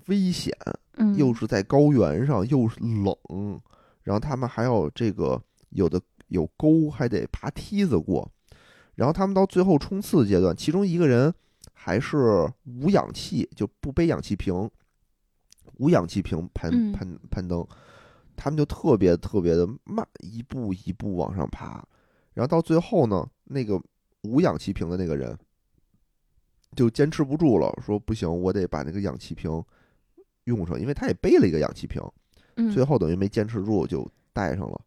[0.08, 0.54] 危险，
[0.98, 3.62] 嗯，又是在高原上，又是冷，
[4.04, 8.30] 然后他们还有这个有的有沟，还得爬梯子过。
[8.96, 11.34] 然后他们到最后冲刺阶段，其中一个人
[11.72, 14.70] 还是无氧气，就不背氧气瓶，
[15.78, 17.66] 无氧气瓶攀嗯攀攀登，
[18.38, 21.86] 他们就特别特别的慢，一步一步往上爬。
[22.34, 23.82] 然后到最后呢，那个
[24.22, 25.38] 无氧气瓶的那个人
[26.76, 29.52] 就坚持不住了，说不行，我得把那个氧气瓶
[30.44, 32.02] 用上，因为他也背了一个氧气瓶，
[32.56, 34.80] 嗯最后等于没坚持住就带上了。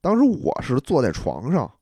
[0.00, 1.72] 当时我是坐在床上，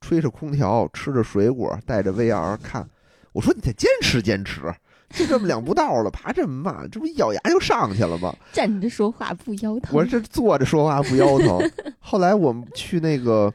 [0.00, 2.88] 吹着空调，吃着水果，带着 VR 看。
[3.32, 4.62] 我说你再坚持坚持，
[5.10, 8.34] 就这么两步道了，爬这么慢，这不一咬牙就上去了吗？
[8.52, 9.96] 站着说话不腰疼。
[9.96, 11.58] 我这坐着说话不腰疼。
[12.00, 13.52] 后来我们去那个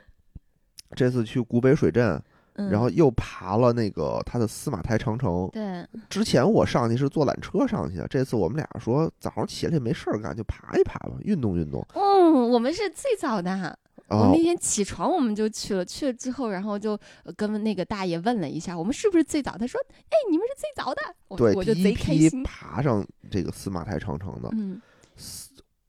[0.95, 2.21] 这次去古北水镇，
[2.53, 5.49] 嗯，然后又爬了那个它的司马台长城。
[5.51, 11.85] 对，之前我上去是坐缆车上去的，这次我们俩说早上起来也没事儿干，就爬一爬吧，运动运动。
[11.93, 13.77] 嗯，我们是最早的。
[14.09, 19.57] 我哦那天起床我们就去了，去了之后，然后就呃跟那个大爷问了一下，我们是不是最早？
[19.57, 21.01] 他说：“哎，你们是最早的。
[21.27, 22.41] 我”对，我就贼开心。
[22.43, 24.81] 爬上这个司马台长城的，嗯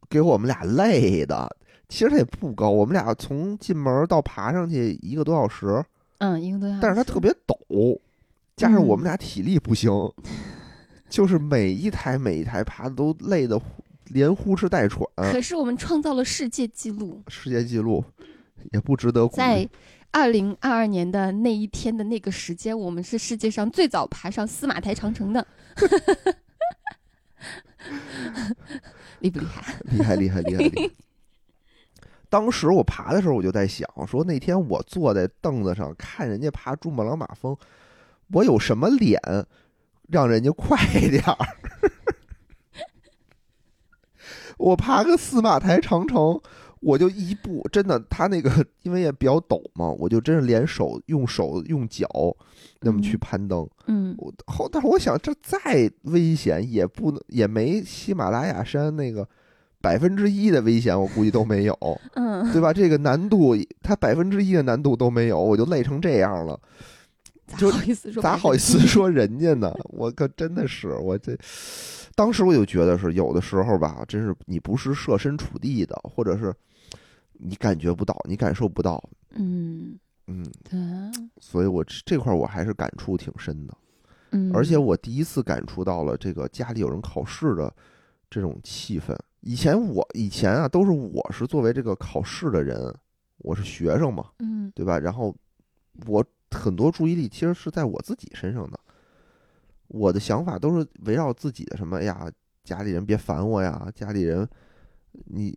[0.09, 1.57] 给我们俩累的。
[1.89, 5.85] 其实它也不高，我们俩从进门到爬上去一个多小时，
[6.19, 6.81] 嗯，一个多小时。
[6.81, 7.99] 但是它特别陡，
[8.55, 9.91] 加上我嗯们俩体力不行，
[11.09, 13.65] 就是每一台每一台爬的都累得呼
[14.11, 18.05] 连呼哧带喘，可是我们创造了世界纪录，世界纪录
[18.73, 19.71] 也不值得鼓在励。
[20.13, 25.47] 二零二二年的那一天的那个时间，我们是世界上最早爬上司马台长城的。
[29.21, 29.77] 厉不厉害？
[29.85, 30.91] 厉害厉害厉害厉害！
[32.29, 37.57] 当时我爬的时候，我就在想，说那天我坐在凳子上看人家爬珠穆朗玛峰，
[38.33, 39.21] 我有什么脸
[40.09, 40.77] 让人家快
[41.09, 41.37] 点儿？
[44.61, 46.39] 我爬个司马台长城，
[46.81, 52.07] 我就一步，真的，他那个因为也比较陡嘛，我就真是连手用手用脚
[52.81, 53.67] 那么去嗯攀登。
[53.87, 59.27] 嗯我后，但是我想，这再危险也不能，也没喜马拉雅山那个
[59.81, 61.75] 百分之一的危险，我估计都没有，
[62.15, 62.71] 嗯，对吧？
[62.71, 66.61] 这个难度，它百分之一的难度都没有，我就累成这样了，
[67.47, 68.23] 咋就好意思说？
[68.23, 68.79] 咋好意思？
[68.81, 69.75] 说人家呢？
[69.85, 71.35] 我可真的是，我这
[72.15, 76.55] 当时我就觉得是有的时候吧，真是你不是设身处地的，或者是
[77.33, 83.77] 你感觉不到，你感受不到，嗯，嗯，对啊，所以我这这块儿我还是感触挺深的。
[84.33, 87.75] 嗯，而且我第一次感触到了这个家里有人考试的
[88.29, 89.17] 这种气氛。
[89.41, 92.95] 以前我以前啊，都是我是作为这个考试的人，
[93.39, 94.71] 我是学生嘛，嗯。
[94.73, 94.99] 对吧？
[94.99, 95.35] 然后
[96.07, 98.79] 我很多注意力其实是在我自己身上的，
[99.91, 102.31] 我的想法都是围绕自己的什么哎呀，
[102.65, 104.49] 家里人别烦我呀，家里人
[105.27, 105.53] 你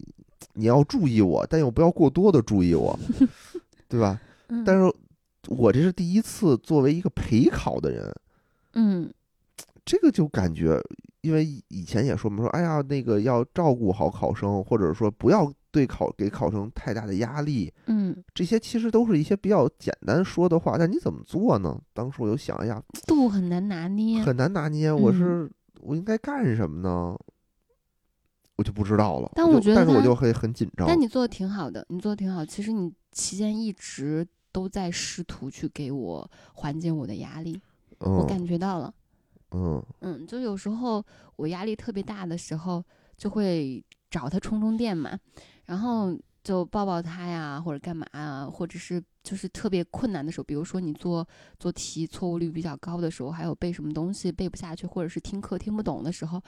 [0.54, 2.98] 你要注意我，但又不要过多的注意我，
[3.88, 4.20] 对吧？
[4.48, 4.92] 嗯，但是
[5.48, 8.16] 我这是第一次作为一个陪考的人，
[8.74, 9.14] 嗯
[9.86, 10.82] 这个就感觉，
[11.22, 21.82] 因为以前也说嘛，说哎呀，那个要照顾好考生，或者说不要对考给考生太大的压力，嗯，这些其实都是一些比较简单说的话，但你怎么做呢？
[21.94, 24.22] 当时我就想，一下，度很难拿捏。
[24.22, 27.18] 很难拿捏，我嗯是我应该干什么呢？
[28.56, 29.32] 我就不知道了。
[29.34, 30.88] 但我觉得但是我就会很紧张。
[30.88, 32.46] 但你做的挺好的，你做的挺好。
[32.46, 37.60] 其实你期间一直都在试图去给我缓解我的压力，
[37.98, 38.94] 我嗯感觉到了。
[39.56, 41.04] 嗯嗯，就有时候
[41.36, 42.84] 我压力特别大的时候，
[43.18, 45.18] 就会找他充充电嘛，
[45.66, 51.28] 然后就抱抱他呀，或者干嘛啊，或者是就是特别困难的时候，比如说你做
[51.60, 56.42] 做题错误率比较高的时候，还有背什么东西背不下去，或者是听课听不懂的时候，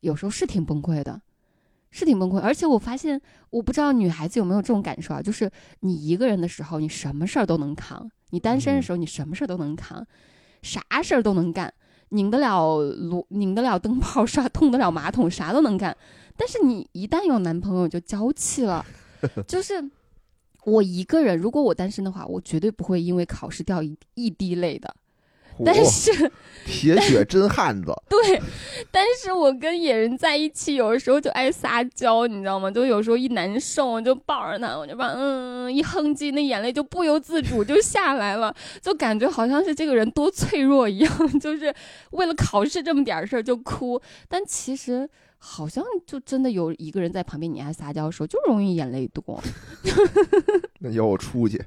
[0.00, 1.20] 有时候是挺崩溃的。
[1.88, 10.04] 是挺崩溃，而且我发现，我不知道女孩子有没有这种感受啊，就是你一个人的时候，你什么事儿都能扛；你单身的时候，你什么事儿都能扛，
[10.60, 11.72] 啥事儿都能干。
[12.10, 15.96] 拧得了炉，拧得了灯泡，刷 通得了马桶，啥都能干。
[16.36, 18.84] 但是你一旦有男朋友，就娇气了。
[19.48, 19.82] 就是
[20.64, 24.94] 我一个人，如果我单身的话，我绝对不会因为考试掉一一滴泪的。
[25.64, 26.30] 但是，
[26.66, 28.42] 铁血真汉子， 对，
[28.90, 32.70] 但是我跟野人在一起，有的时候就爱撒娇，你知道吗？
[32.70, 41.74] 就有时候一难受，我就抱着他，我就把嗯一哼唧，那眼泪就不由自主就下来了， 就感觉好像是这个人多脆弱一样，就是
[42.10, 43.98] 为了考试这么点儿事儿就哭。
[44.28, 49.42] 但其实好像就真的有一个人在旁边，你爱撒娇的时候，就容易眼泪多。
[50.80, 51.62] 那要我出去，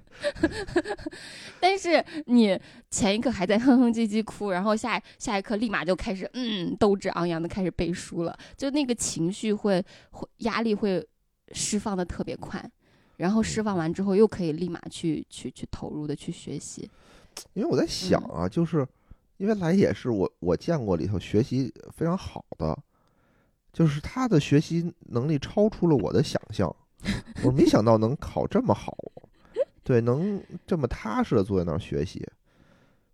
[1.59, 2.59] 但是你
[2.91, 11.05] 前一刻还在哼哼唧唧哭，然后下下一刻立马就开始嗯斗志昂扬的开始背书了，就那个情绪会会压力会
[11.51, 12.63] 释放的特别快，
[13.17, 16.89] 然后释放完之后又可以立马去去去投入的去学习。
[17.53, 18.85] 因为我在想啊，就是
[19.37, 22.77] 因为来也是我我见过里头学习非常好的，
[23.79, 26.75] 就是他的学习能力超出了我的想象，
[27.45, 28.93] 我没想到能考这么好，
[29.85, 30.37] 对，能
[30.67, 32.27] 这么踏实的坐在那儿学习。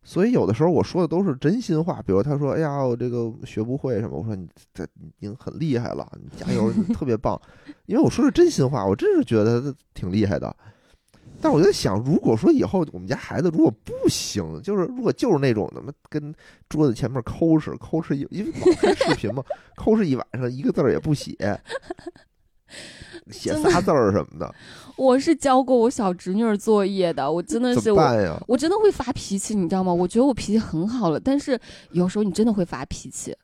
[0.01, 7.39] 所以有的时候我说的都是真心话，比如他说：“哎呀，我这个学不会什么。”我说：“你这已经很厉害了，你加油，你特别棒。”
[7.85, 10.55] 因为我说的是真心话，我真是觉得他挺厉害的。
[11.45, 16.33] 但我就在想，如果说以后我们家孩子如果不行，就是如果就是那种怎么跟
[16.67, 19.43] 桌子前面抠哧抠哧一，因为老看视频嘛，
[19.75, 21.37] 抠哧一晚上一个字儿也不写，
[23.29, 24.51] 写仨字儿什么的，
[24.97, 28.43] 我是教过我小侄女儿作业的，我真的是我？
[28.47, 29.93] 我真的会发脾气，你知道吗？
[29.93, 31.59] 我觉得我脾气很好了，但是
[31.91, 33.35] 有时候你真的会发脾气。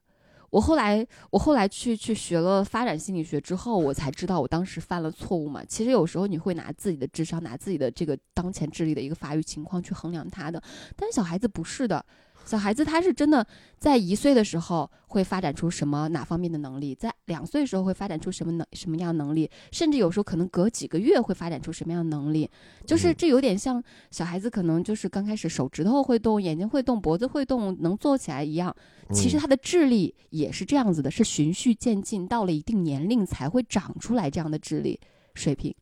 [0.52, 5.64] 我后来，我后来去去学了发展心理学之后，我才知道我当时犯了错误嘛。
[5.66, 10.62] 其实有时候你会拿自己的智商，拿自己的这个当前智力的一个发育情况去衡量他的，
[10.96, 12.06] 但是小孩子不是的。
[12.52, 22.50] 小孩子他是真的在一岁的时候会发展出什么哪方面的能力，在两岁的时候会发展出什么能什么样能力，甚至有时候可能隔几个月会发展出什么样的能力，
[22.86, 28.76] 就是嗯这有点像小孩子可能就是刚开始手指头会动，眼睛会动，脖子会动，能坐起来一样。
[29.14, 35.00] 其实嗯他的智力也是这样子的，是循序渐进，到了一定年龄才会长出来这样的智力
[35.36, 35.74] 水平。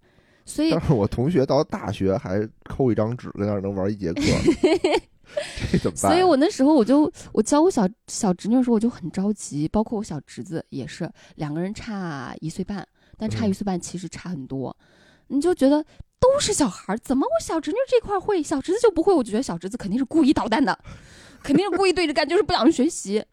[0.45, 4.21] 所以但是我同学到大学还抠一张纸在那儿能玩一节课，
[5.71, 6.11] 这怎么办？
[6.11, 12.87] 所以我那时候我就我教我小小侄女的时候我就很着急，包括我小侄子也是，两个人差一岁半，
[13.17, 14.75] 但差嗯一岁半其实差很多，
[15.27, 15.83] 你就觉得
[16.19, 19.13] 都是小孩儿，怎么我小侄女这块儿会，小侄子就不会？
[19.13, 20.77] 我就觉得小侄子肯定是故意捣蛋的，
[21.43, 23.23] 肯定是故意对着干，就是不想学习。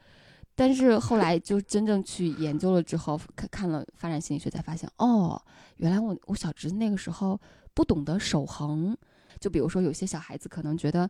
[0.59, 5.41] 但是后来就真正去研究了之后，看看了发展心理学，才发现哦，
[5.77, 7.39] 原来我我小侄子那个时候
[7.75, 8.97] 不懂得守恒。
[9.39, 11.07] 就比如说有些小孩子可能觉得，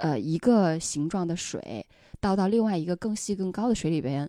[0.00, 1.86] 呃，一个形状的水
[2.20, 4.28] 倒到另外一个更细更高的水里边，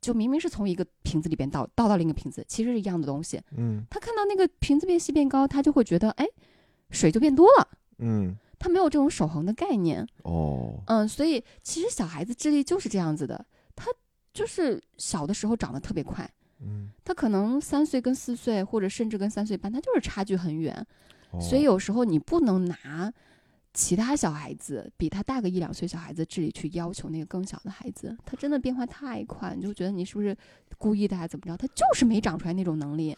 [0.00, 3.40] 就明明是从一个瓶子里边倒倒到另一个瓶子，其实是一样的东西。
[3.56, 6.26] 嗯他看到那个瓶子变细变高，他就会觉得，哎，
[6.90, 7.68] 水就变多了。
[7.98, 10.06] 嗯他没有这种守恒的概念。
[10.22, 13.44] 哦嗯，所以其实小孩子智力就是这样子的，
[13.76, 13.86] 他
[14.32, 16.28] 就是小的时候长得特别快，
[16.60, 20.74] 嗯，他可能三岁跟四岁，或者甚至跟三岁半，他就是差距很远。
[21.30, 23.12] 哦所以有时候你不能拿
[23.78, 30.36] 其他小孩子比他大个一两岁小孩子智力去要求那个更小的孩子，他真的变化太快，你就觉得你是不是
[30.78, 31.56] 故意的还是怎么着？
[31.56, 33.16] 他就是没长出来那种能力。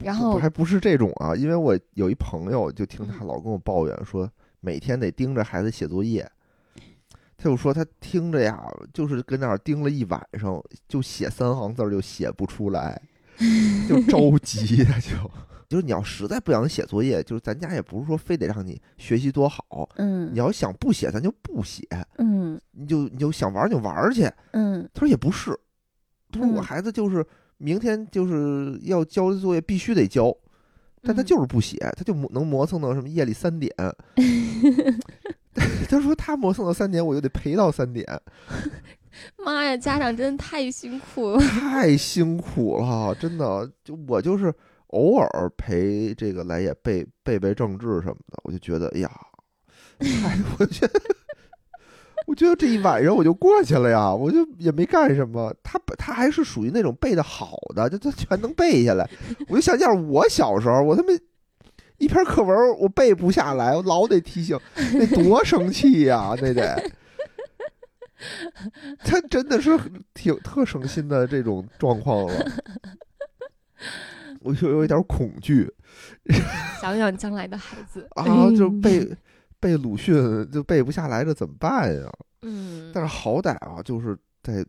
[0.00, 6.28] 然后还不是这种啊，因为我有一朋友，就听嗯他老跟我抱怨说，每天得盯着孩子写作业。
[7.36, 8.60] 他就说他听着呀，
[8.92, 13.00] 就是跟那儿盯了一晚上，就写三行字儿就写不出来，
[13.88, 15.12] 就着急，他就
[15.68, 24.30] 就是你要实在不想写作业，就是咱家也不是说非得让你学习多好，嗯你要想不写，咱就不写，嗯你就你就想玩儿就玩儿去。
[24.52, 25.50] 嗯他说也不是，
[26.32, 27.24] 他说我嗯孩子就是
[27.58, 30.34] 明天就是要交的作业必须得交，
[31.02, 33.70] 但他嗯就是不写，他就磨能磨蹭到什么夜里三点。
[35.90, 38.06] 他说他磨蹭到三点，我就得陪到三点，
[39.44, 41.38] 妈呀，家长真的太辛苦了。
[41.40, 43.68] 太辛苦了，真的。
[43.82, 44.54] 就我就是
[44.88, 49.10] 偶尔陪这个来也背背背政治什么的，我就觉得哎呀，
[50.00, 51.00] 哎我觉得。
[52.26, 55.50] 我觉得这一晚上我就过去了呀，我就也没干什么。
[55.62, 59.08] 他他还是属于那种背的好的，就他全能背下来。
[59.48, 61.08] 我就想想我小时候，我他妈
[61.96, 66.90] 一篇课文我背不下来，我老得提醒，那多生气呀，那得。
[69.02, 69.78] 他真的是
[70.12, 72.52] 挺特省心的这种状况了，
[74.48, 75.70] 我就有一点恐惧
[76.80, 79.06] 想想将来的孩子啊，哎就背
[79.60, 80.14] 背鲁迅
[80.50, 82.10] 就背不下来，这怎么办呀？
[82.40, 84.64] 嗯，但是好歹啊，就是在，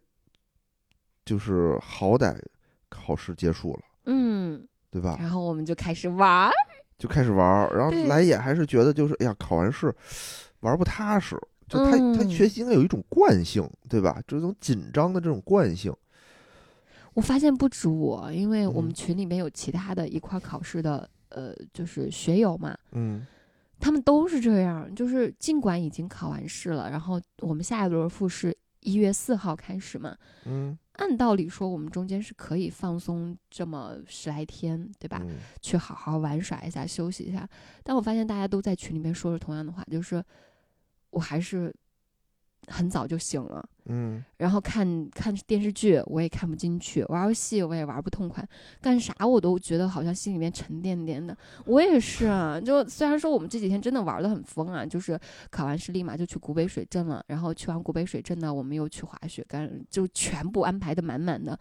[1.23, 2.35] 就是好歹
[2.89, 5.15] 考试结束了，嗯，对吧？
[5.19, 6.51] 然后我们就开始玩儿。
[6.97, 9.87] 就开始玩儿，然后来也还是觉得就是，哎呀，考完试
[10.59, 11.39] 玩儿不踏实，
[11.69, 14.21] 就他、他嗯学习应该有一种惯性，对吧？
[14.27, 15.95] 这种紧张的这种惯性，
[17.19, 18.93] 我发现不止我，因为我们嗯。
[18.93, 23.27] 群里面有其他的一块儿考试的，呃，就是学友嘛，嗯。
[23.77, 35.21] 他们都是这样，就是尽管已经考完试了，然后我们下一轮复试一月四号开始嘛，嗯，按道理说我们中间是可以放松这么十来天，对吧？
[35.25, 35.39] 嗯。
[35.61, 37.45] 去好好玩耍一下，休息一下。
[37.83, 40.23] 但我发现大家都在群里面说着同样的话，就是
[41.09, 41.73] 我还是
[42.69, 43.67] 很早就醒了。
[43.91, 48.47] 嗯然后看看电视剧我也看不进去，玩游戏我也玩不痛快，
[48.79, 51.35] 干啥我都觉得好像心里面沉甸甸的。
[51.65, 55.19] 我也是啊，就虽然说我们这几天真的玩的很疯啊，就是
[55.49, 61.59] 考完试立马就去古北水镇了，然后去完古北水镇呢，我们又去滑雪，干就全部安排的满满的。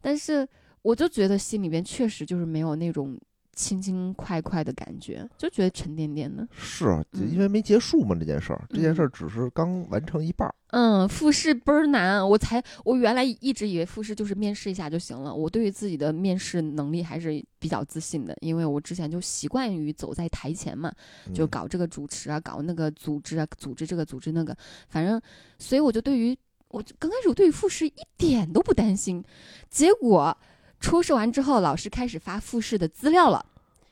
[0.00, 0.46] 但是
[0.82, 3.18] 我就觉得心里边确实就是没有那种
[3.56, 6.46] 轻轻快快的感觉，就觉得沉甸甸的。
[6.56, 15.34] 是啊因为没结束嘛，这件事儿，这件事嗯儿只是刚完成一半儿，嗯，复试倍儿难，我才我原来一直以为复试就是面试一下就行了。
[15.34, 20.92] 我对于自己的面试能力还是比较自信的，因为我之前就习惯于走在台前嘛，
[21.34, 24.54] 就嗯搞这个主持啊，搞那个组织啊，组织这个组织那个，
[24.88, 25.18] 反正，
[25.58, 26.36] 所以我就对于
[26.68, 29.24] 我刚开始我对于复试一点都不担心，
[29.70, 30.36] 结果
[30.80, 33.44] 初试完之后，老师开始发复试的资料了，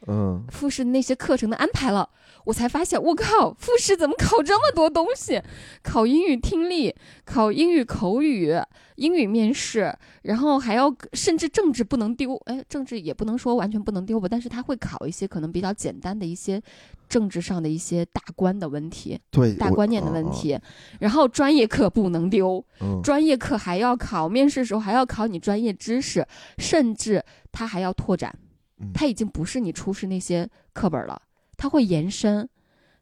[0.07, 2.09] 嗯，复试那些课程的安排了，
[2.45, 5.41] 我才发现，我靠，复试怎么考这么多东西？
[5.83, 6.95] 考英语听力，
[7.25, 8.55] 考英语口语，
[8.97, 16.61] 英语面试，然后还要甚至政治不能丢，哎，政治也不能说完全不能丢吧，但是他会考一些可能比较简单的一些
[17.09, 20.59] 政治上的一些大观的问题、对，大观念的问啊题，
[21.01, 26.27] 然后专业课不能丢，嗯，专业课还要考，面试的时候还要考你专业知识，
[26.59, 28.35] 甚至他还要拓展
[28.79, 31.21] 嗯，他已经不是你初试那些课本了，
[31.57, 32.49] 它会延伸，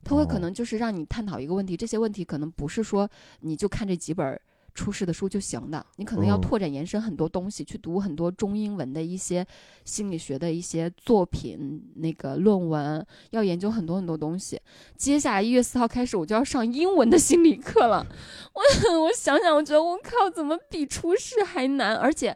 [0.05, 3.09] 它会可哦能就是让你探讨一个问题，这些问题可能不是说
[3.41, 4.41] 你就看这几本
[4.75, 9.47] 初试的书就行的，你可能要嗯拓展延伸很多东西，去读很多中英文的一些
[9.85, 14.59] 心理学的一些作品，那个论文，要研究很多很多东西。
[14.97, 18.07] 接下来一月四号开始，我就要上英文的心理课了。
[18.55, 21.95] 我我想想，我觉得我靠，怎么比初试还难？
[21.95, 22.35] 而且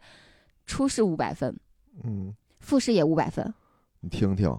[0.67, 1.59] 初试五百分，
[2.05, 2.35] 嗯，
[2.67, 3.55] 复试也五百分，
[4.01, 4.51] 你听听，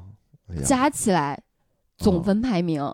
[0.47, 1.37] 哎呀，加起来
[1.97, 2.89] 总哦分排名，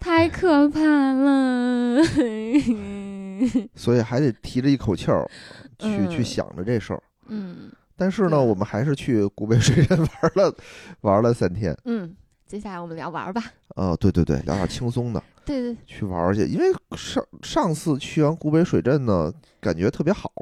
[0.00, 0.80] 太可怕
[1.12, 2.02] 了。
[3.76, 5.30] 所以还得提着一口气儿
[5.78, 7.00] 去、去嗯想着这事儿。
[7.28, 10.54] 嗯但是呢，对我们还是去古北水镇 玩了
[11.02, 11.76] 玩了三天。
[11.84, 12.16] 嗯，
[12.46, 13.44] 接下来我们聊玩儿吧。
[13.76, 16.44] 啊，对对对，聊点轻松的，对对，去玩儿去。
[16.48, 16.66] 因为
[16.96, 20.32] 上上次去完古北水镇呢，感觉特别好，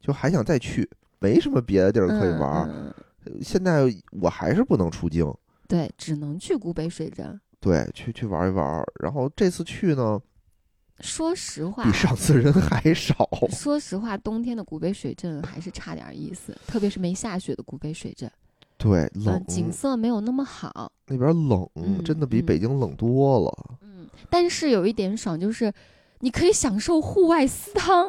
[0.00, 2.68] 就还想再去，没什么别的地儿可以玩儿。
[2.68, 2.92] 嗯
[3.26, 3.84] 嗯现在
[4.20, 5.32] 我还是不能出境，
[5.66, 7.40] 对，只能去古北水镇。
[7.58, 8.84] 对，去去玩一玩。
[9.00, 10.20] 然后这次去呢，
[11.00, 13.26] 说实话比，上次人还少。
[13.48, 18.30] 说实话，冬天的古北水镇还是差点意思，特别是没下雪的古北水镇，
[18.76, 20.92] 对，嗯、冷，景色没有那么好。
[21.06, 23.76] 那边冷，嗯真的比嗯北京冷多了。
[23.80, 25.72] 嗯，但是有一点爽，就是
[26.20, 28.06] 你可以享受户外私汤。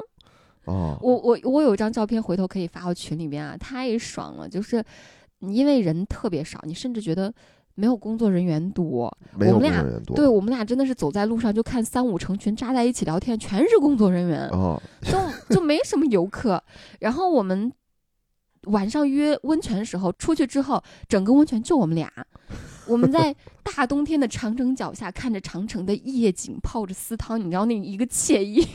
[0.66, 4.50] 啊，我我我有一张照片，回头可以发到群里面啊，太爽了！
[4.50, 4.84] 就是
[5.40, 7.34] 因为人特别少，你甚至觉得
[7.76, 9.16] 没有工作人员多。
[9.38, 10.16] 没有我们俩工作人员多。
[10.16, 16.64] 对我们俩真的是走在路上就看三五成群扎在一起聊天，全是工作人员，啊，就就没什么游客。
[17.00, 17.72] 然后我们
[18.64, 22.12] 晚上约温泉的时候，出去之后，整个温泉就我们俩。
[22.88, 28.66] 我们在 大冬天的长城脚下，看着长城的夜景，泡着私汤，你知道那一个惬意。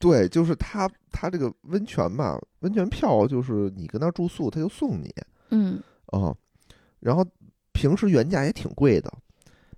[0.00, 5.14] 对，就是他他这个温泉嘛，温泉票就是你跟那儿住宿，他就送你
[5.50, 6.34] 嗯啊。
[6.98, 7.24] 然后
[7.72, 9.12] 平时原价也挺贵的，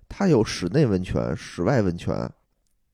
[0.09, 2.27] 它有室内温泉、室外温泉。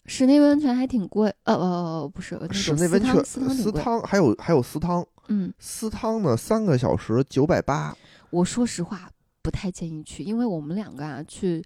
[0.05, 3.49] 室内温泉还挺贵，呃呃，不是，室内温泉私汤。
[3.55, 7.95] 私汤还有还有私汤，嗯，私汤呢三个小时九百八。
[8.31, 9.07] 我说实话
[9.43, 11.63] 不太建议去，因为我们两个啊去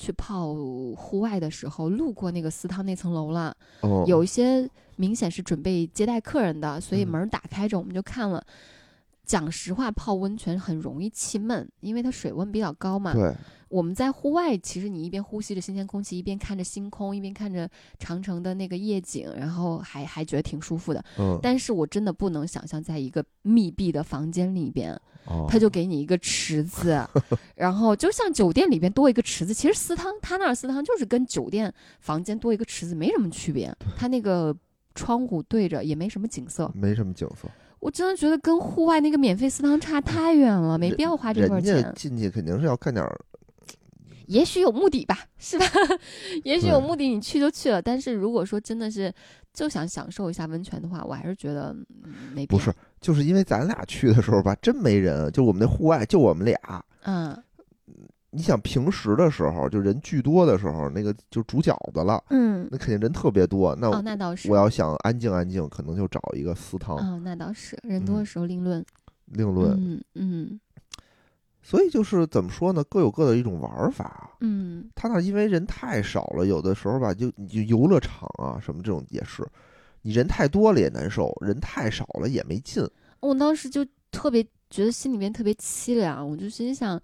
[0.00, 0.54] 去泡
[0.96, 8.42] 户外的时候，路过那个私汤那层楼了，哦，有一些明显是准备接待客人的，所以嗯门儿打开着，我们就看了。
[9.30, 13.12] 讲实话，泡温泉很容易气闷，因为它水温比较高嘛。
[13.12, 13.32] 对，
[13.68, 17.70] 我们在户外，其实你一边呼吸着新鲜空气，一边看着星空，一边看着
[18.00, 21.04] 长城的那个夜景，然后还还觉得挺舒服的。
[21.16, 27.00] 嗯，但是我真的不能想象，在一个密闭的房间里边，哦他就给你一个池子，
[27.54, 29.54] 然后就像酒店里边多一个池子。
[29.54, 33.72] 其实私汤，他那儿私汤就是跟酒店房间多一个池子没什么区别。
[33.96, 34.52] 他那个
[34.96, 37.48] 窗户对着也没什么景色，没什么景色，
[37.80, 41.92] 我真的觉得跟户外那个免费私汤差太远了，没必要花这份钱。
[41.96, 43.20] 进去肯定是要干点儿
[44.26, 45.66] 也许有目的吧，是吧？
[46.44, 47.82] 也许有目的，你去就去了。
[47.82, 49.12] 但是如果说真的是
[49.52, 51.74] 就想享受一下温泉的话，我还是觉得
[52.04, 52.58] 嗯没必要。
[52.58, 56.56] 不是，就是因为咱俩去的时候吧，真没人，就我们那户外就我们俩。
[57.02, 57.36] 嗯
[58.32, 63.76] 你想平时的时候，就人巨多的时候，那个就煮饺子了，嗯，那肯定人特别多。
[63.80, 64.50] 那哦，那倒是。
[64.50, 68.84] 我要想安静安静，可能就找一个私汤哦，那倒是，人多的嗯时候另论。
[69.26, 69.72] 另论。
[69.72, 70.60] 嗯嗯
[71.62, 74.30] 所以就是怎么说呢，各有各的一种玩法。
[74.40, 79.46] 嗯他那因为人太少了，有的时候吧，就你就游乐场啊什么这种也是，
[80.02, 82.82] 你人太多了也难受，人太少了也没劲。
[83.20, 86.98] 我当时就特别觉得心里面特别凄凉，我就心想，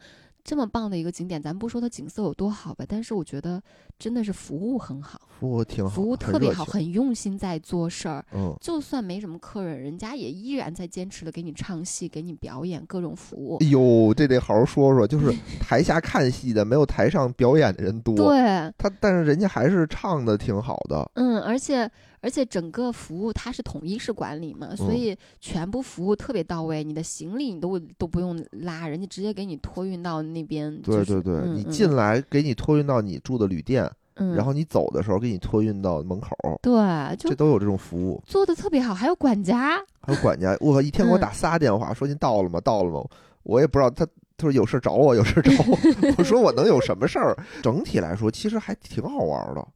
[0.46, 3.60] 这么棒的一个景点，咱不说它景色有多好吧，但是我觉得
[3.98, 8.24] 真的是服务很好，服务挺好，服务特别好，很用心在做事儿。
[8.32, 8.54] 嗯。
[8.60, 13.56] 就算没什么客人，人家也依然在坚持的给你唱戏，给你表演各种服务。
[13.60, 18.14] 哎呦，这得好好说说，就是 台下看戏的没有台上表演的人多。
[18.14, 21.10] 对，他但是人家还是唱的挺好的。
[21.14, 30.82] 嗯，而且而且整个服务它是统一式管理嘛，所嗯以全部服务特别到位，你的行李你都都不用拉，人家直接给你托运到那边。
[30.82, 36.30] 就是对对对，嗯嗯你进来给你托运到你住的旅店，嗯，然后你走的时候给你托运到门口，
[36.62, 36.72] 对，
[37.16, 38.22] 就这都有这种服务。
[38.26, 42.60] 做的特别好，还有管家，还有管家，我一天给我嗯打仨电话，说您到了吗？
[42.60, 43.04] 到了吗？
[43.42, 44.04] 我也不知道他，
[44.36, 45.78] 他说有事找我，有事找我。
[46.18, 47.36] 我说我能有什么事儿？
[47.62, 49.66] 整体来说，其实还挺好玩的，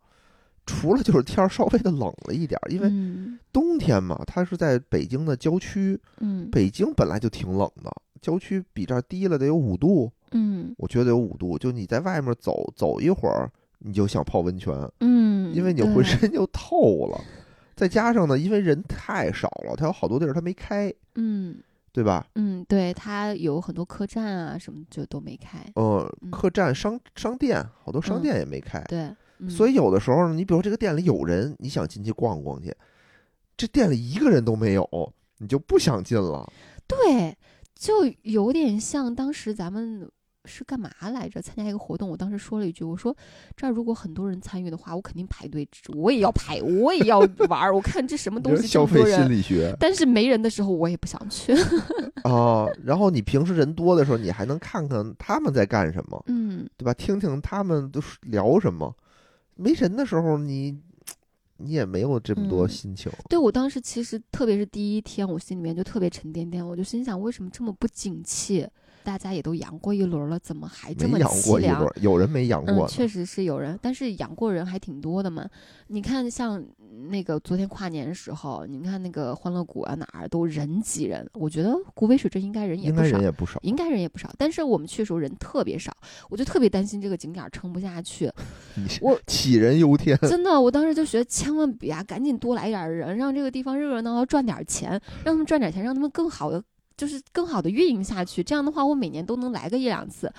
[0.67, 11.59] 除了就是天儿稍微的冷了一点儿，因为嗯冬天嘛，它是在北京的郊区，嗯北京本来就挺冷的，郊区比这儿低了得有五度，嗯我觉得有五度。
[11.59, 13.51] 就你在外面走走一会儿，
[13.81, 17.21] 你就想泡温泉，嗯，因为你浑身就透了。
[17.75, 21.57] 再加上呢，因为人太少了，它有好多地儿它没开，嗯
[21.93, 22.25] 对吧？
[22.35, 25.59] 嗯，对，它有很多客栈啊什么就都没开。
[25.75, 28.81] 呃嗯，客栈、商商店，好多商嗯店也没开。
[28.85, 32.73] 对，嗯所以有的时候呢，你比如说这个店里有人，你想进去逛逛去，
[33.57, 34.87] 这店里一个人都没有，
[35.39, 36.47] 你就不想进了。
[36.87, 37.37] 对，
[37.75, 40.09] 就有点像当时咱们
[40.47, 41.41] 是干嘛来着？
[41.43, 43.15] 参加一个活动，我当时说了一句，我说
[43.57, 47.19] 这儿如果很多人参与的话，我肯定排队，我也要排，我也要
[47.49, 47.75] 玩儿。
[47.75, 51.55] 我看这什么东西消费心理学但是没人的时候，我也不想去。
[52.25, 52.67] 啊。
[52.85, 56.95] 然后你平时人多的时候，你还能看看他们在干什么，嗯对吧？
[56.95, 58.95] 听听他们都是聊什么。
[59.57, 60.79] 没人的时候，你
[61.59, 63.13] 你也没有这么多嗯心情。
[63.29, 68.67] 对我当时其实特别是第一天，我心里面就特别沉甸甸，我就心想为什么这么不景气？
[69.03, 75.49] 大家也都阳过一轮了，怎么还这么凄凉一轮？，有人没养过嗯，确实是有人，但是养过人还挺多的嘛。
[75.89, 76.63] 你看，像
[77.09, 81.29] 那个昨天跨年的时候，你看那个欢乐谷啊，哪儿都人挤人。
[81.35, 83.59] 我觉得古北水镇应该人也应该不少，人也不少。
[83.63, 84.31] 应该人也不少。
[84.37, 85.95] 但是我们去的时候人特别少，
[86.29, 88.31] 我就特别担心这个景点儿撑不下去。
[88.77, 90.17] 你我 杞人忧天。
[90.23, 94.91] 真的，我当时就觉得千万别啊，赶紧多来点儿人，让这个地方热热闹闹赚点儿钱，
[95.25, 96.63] 让他们赚点钱，让他们更好的。
[97.01, 100.31] 就是更好的运营下去，这样的话，我每年都能来个一两次。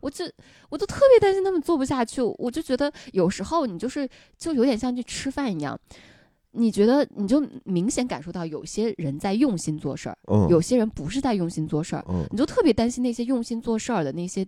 [0.00, 0.30] 我就
[0.68, 4.06] 我都特别担心他们做不下去，我就觉得有时候你就是
[4.36, 5.80] 就有点像去吃饭一样，
[6.50, 14.46] 你觉得你就明显感受到有些人在用心做事儿，嗯，有些人不是在用心做事儿，嗯你就特别担心那些用心做事儿的那些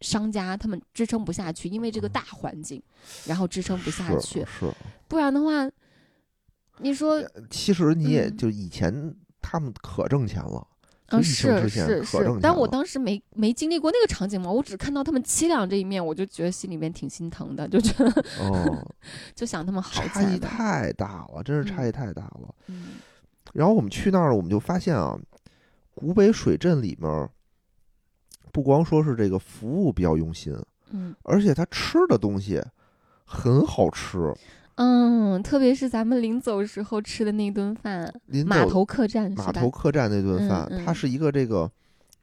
[0.00, 2.82] 商家，他们支撑不下去，因为这个大环境，
[3.26, 4.42] 然后支撑不下去。
[4.46, 4.72] 是。
[5.08, 5.70] 不然的话，
[6.78, 10.66] 你说其实你也嗯就以前他们可挣钱了，
[11.18, 18.86] 啊，就疫情是是是但我当时没没经历过那个场景嘛，我只看到他们凄凉这一面，我就觉得心里面挺心疼的，就觉得哦，
[19.34, 20.38] 就想他们好差异。
[20.38, 22.54] 太大了，真是差嗯异太大了。
[22.68, 22.94] 嗯
[23.52, 25.18] 然后我们去那儿了，我们就发现啊，
[25.94, 27.28] 古北水镇里面
[28.50, 30.56] 不光说是这个服务比较用心，
[30.90, 32.62] 嗯而且他吃的东西
[33.24, 34.32] 很好吃。
[34.76, 39.70] 嗯，特别是咱们临走时候吃的那顿饭，临码头客栈码头？
[39.70, 41.70] 客栈那顿饭，嗯嗯它是一个这个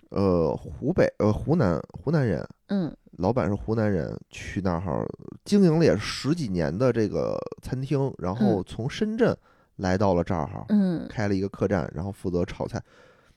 [0.10, 5.08] 呃湖北呃湖南湖南人，嗯老板是湖南人，去那儿
[5.46, 9.36] 经营了也是十几年的这个餐厅，然后从深圳
[9.76, 12.82] 来到了这儿哈，嗯开了一个客栈，然后负责炒菜。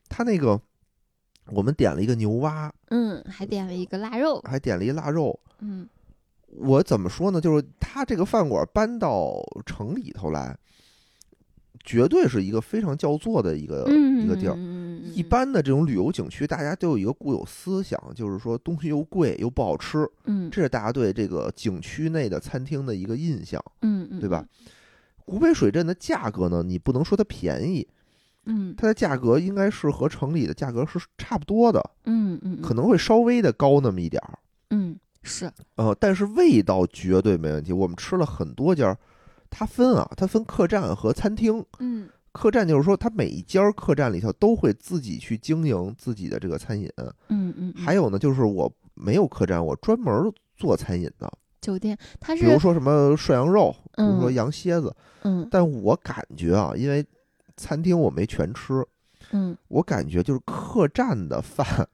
[0.09, 0.61] 他那个
[1.51, 4.41] 我们点了一个牛蛙，嗯，还点了一个腊肉。
[4.43, 5.39] 还点了一腊肉。
[5.61, 5.89] 嗯
[6.59, 7.41] 我怎么说呢？
[7.41, 10.57] 就是他这个饭馆搬到城里头来，
[11.85, 14.55] 绝对是一个非常叫座的一个、嗯，一个地儿。
[14.57, 14.83] 嗯
[15.15, 24.47] 一，般的这种旅游景区，大家都有一个固有思想，就是说东西又贵又不好吃，嗯这是大家对这个景区内的餐厅的一个印象，嗯嗯，对吧？
[25.25, 27.87] 古北水镇的价格呢，你不能说它便宜，
[28.47, 34.39] 嗯它的价格应该是和城里的价格是差不多的，嗯嗯，可能会稍微的高那么一点儿。
[34.71, 37.73] 嗯是呃，但是味道绝对没问题。
[37.73, 38.99] 我们吃了很多家儿，
[39.51, 41.65] 它分啊，它分客栈和餐厅。
[41.79, 46.91] 嗯客栈就是说，它每一家客栈里头都会自己去经营自己的这个餐饮。
[47.29, 54.95] 嗯嗯，还有呢，就是我没有客栈，我专门做餐饮的，酒店，它是比如说什么涮羊肉，比如说嗯羊蝎子。
[55.25, 57.05] 嗯但我感觉啊，因为
[57.59, 58.83] 餐厅我没全吃，
[59.33, 61.87] 嗯我感觉就是客栈的饭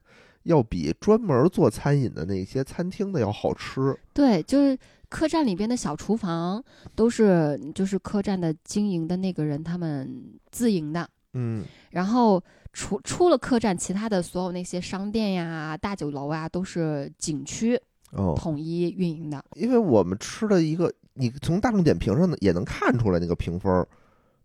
[0.43, 3.95] 要比专门做餐饮的那些餐厅的要好吃。
[4.13, 4.77] 对，就是
[5.09, 6.63] 客栈里边的小厨房
[6.95, 12.41] 都是就是客栈的经营的那个人他们自营的，嗯，然后
[12.73, 17.79] 除除了客栈，其他的所有那些商店呀、大酒楼啊，都是景区
[18.11, 19.43] 哦，统一运营的。
[19.55, 23.85] 因为我们吃的一个，你从大众点评上呢也能看出来那个评分，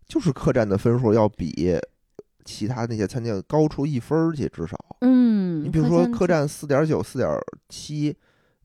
[0.07, 1.79] 就是客栈的分数要比
[2.45, 4.77] 其他那些餐厅高出一分儿去，至少。
[5.01, 7.29] 嗯，你比如说客栈四点九、四点
[7.67, 8.15] 七，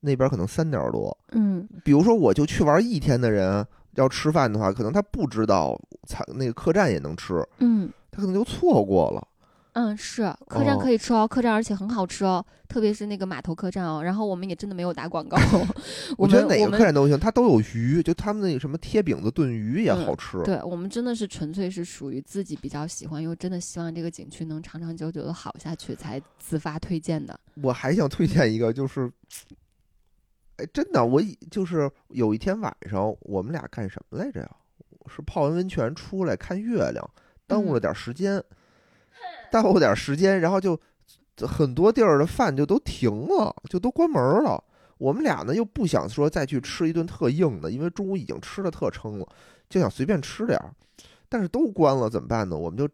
[0.00, 1.16] 那边可能三点多。
[1.32, 3.66] 嗯比如说我就去玩一天的人
[3.96, 5.76] 要吃饭的话，可能他不知道
[6.06, 9.26] 餐那个客栈也能吃，嗯他可能就错过了。
[9.72, 14.02] 嗯，是客栈哦可以吃哦，客栈而且很好吃哦，特别是那个码头客栈哦。
[14.02, 15.38] 然后我们也真的没有打广告，
[16.18, 20.42] 我觉得哪个客栈都行，它都有鱼，就他们那个什么贴饼子炖鱼也嗯好吃。
[20.42, 27.38] 对我们真的是纯粹是属于自己比较喜欢，又真的希望这个景区能长长久久的好下去，才自发推荐的。
[27.62, 29.10] 我还想推荐一个，就是，
[30.56, 34.50] 哎，真的，我以就是有一天晚上，我们俩干什么来着呀？
[35.06, 37.10] 是泡完温泉出来看月亮，
[37.46, 38.42] 耽误了嗯点时间，
[39.50, 40.78] 耽误点时间，然后就
[41.46, 44.62] 很多地儿的饭就都停了，就都关门了。
[44.98, 49.26] 我们俩呢又不想说再去吃一顿特硬的，因为中午已经吃的特撑了，
[49.68, 50.74] 就想随便吃点儿，
[51.28, 52.56] 但是都关了怎么办呢？
[52.56, 52.88] 我们就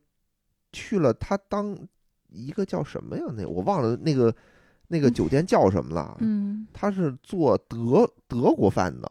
[0.72, 1.76] 去了他当
[2.28, 3.24] 一个叫什么呀？
[3.36, 4.32] 那我忘了那个
[4.86, 6.16] 那个嗯酒店叫什么了。
[6.20, 9.08] 嗯他是做德德国饭的，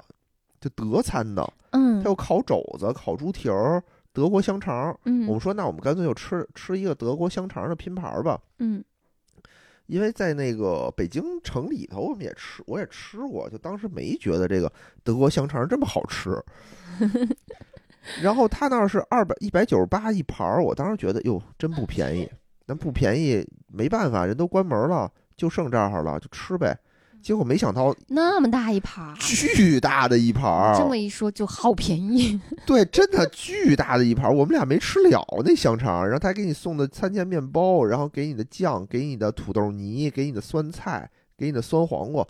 [0.62, 3.84] 就德餐的，嗯他有烤肘子、烤猪蹄儿、
[4.16, 4.98] 德国香肠。
[5.04, 8.40] 我们嗯说，那我们干脆就吃吃一个德国香肠的拼盘儿吧。
[8.60, 8.84] 嗯
[9.88, 14.72] 因为在那个北京城里头，我们也吃，我也吃过，就当时没觉得这个
[15.04, 16.32] 德国香肠这么好吃。
[18.24, 22.28] 然后他那儿是二百一百九十八一盘儿，我当时觉得哟，真不便宜。
[22.66, 26.76] 那不便宜，没办法，人都关门了，就剩这儿了，就吃呗。
[27.26, 32.40] 结果没想到那么大一盘儿，巨大的一盘儿，这么一说就好便宜。
[32.68, 42.24] 对，真的巨大的一盘儿，我们俩没吃了那香肠，然后他还给你送的餐前面包，然后给你的酱，给你的土豆泥，给你的酸菜，给你的酸黄瓜。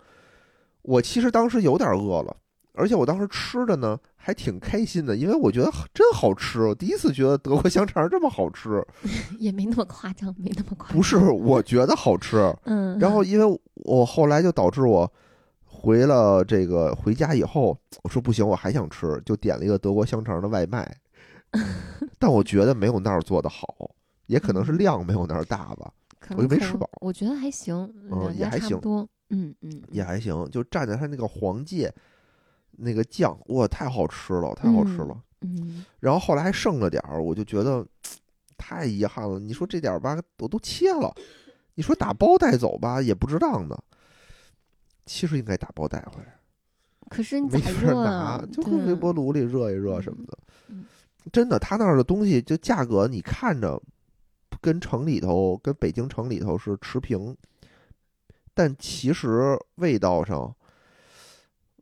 [0.80, 2.34] 我其实当时有点饿了，
[2.76, 6.62] 而且我当时吃的呢还挺开心的，因为我觉得真好吃。
[6.62, 8.84] 我第一次觉得德国香肠这么好吃，
[9.38, 10.96] 也没那么夸张，没那么夸张。
[10.96, 12.54] 不是我觉得好吃。
[12.64, 15.10] 嗯，然后因为我后来就导致我
[15.64, 20.96] 回了这个回家以后，我说不行，我还想吃，就点了一个德国香肠的外卖。
[22.18, 23.90] 但我觉得没有那儿做的好，
[24.26, 25.90] 也可能是量没有那儿大吧，
[26.36, 27.74] 我就没吃饱我觉得还行，
[28.10, 28.78] 嗯也还行。
[29.30, 30.48] 嗯嗯，也还行。
[30.50, 31.92] 就蘸着它那个黄芥
[32.78, 35.16] 那个酱，哇，太好吃了，太好吃了。
[35.42, 37.86] 嗯然后后来还剩了点儿，我就觉得
[38.56, 39.38] 太遗憾了。
[39.38, 41.14] 你说这点儿吧，我都切了，
[41.74, 43.78] 你说打包带走吧，也不值当的。
[45.04, 46.34] 其实应该打包带回来。
[47.08, 50.38] 可是你没咋法拿就对啊搁微波炉里热一热什么的。
[50.68, 50.84] 嗯
[51.32, 53.80] 真的，他那儿的东西就价格，你看着
[54.60, 57.36] 跟城里头、跟北京城里头是持平，
[58.54, 60.54] 但其实味道上，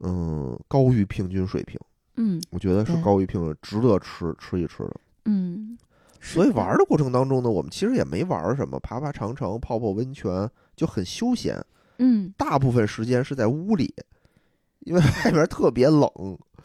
[0.05, 1.81] 嗯，高于平均水平。
[2.17, 4.95] 嗯我觉得是高于平均，值得吃吃一吃的。
[5.25, 5.77] 嗯，
[6.21, 11.61] 所以玩的过程当中呢，我们其实也没玩什么，爬爬长城、泡泡温泉，就很休闲。
[11.99, 13.93] 嗯大部分时间是在屋里，
[14.81, 16.09] 因为外边特别冷，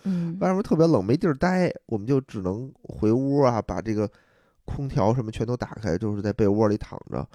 [0.03, 4.09] 嗯外面特别冷，没地儿待，我们就只能回屋啊，把这个
[4.65, 7.27] 空调什么全都打开，就是在被窝里躺着，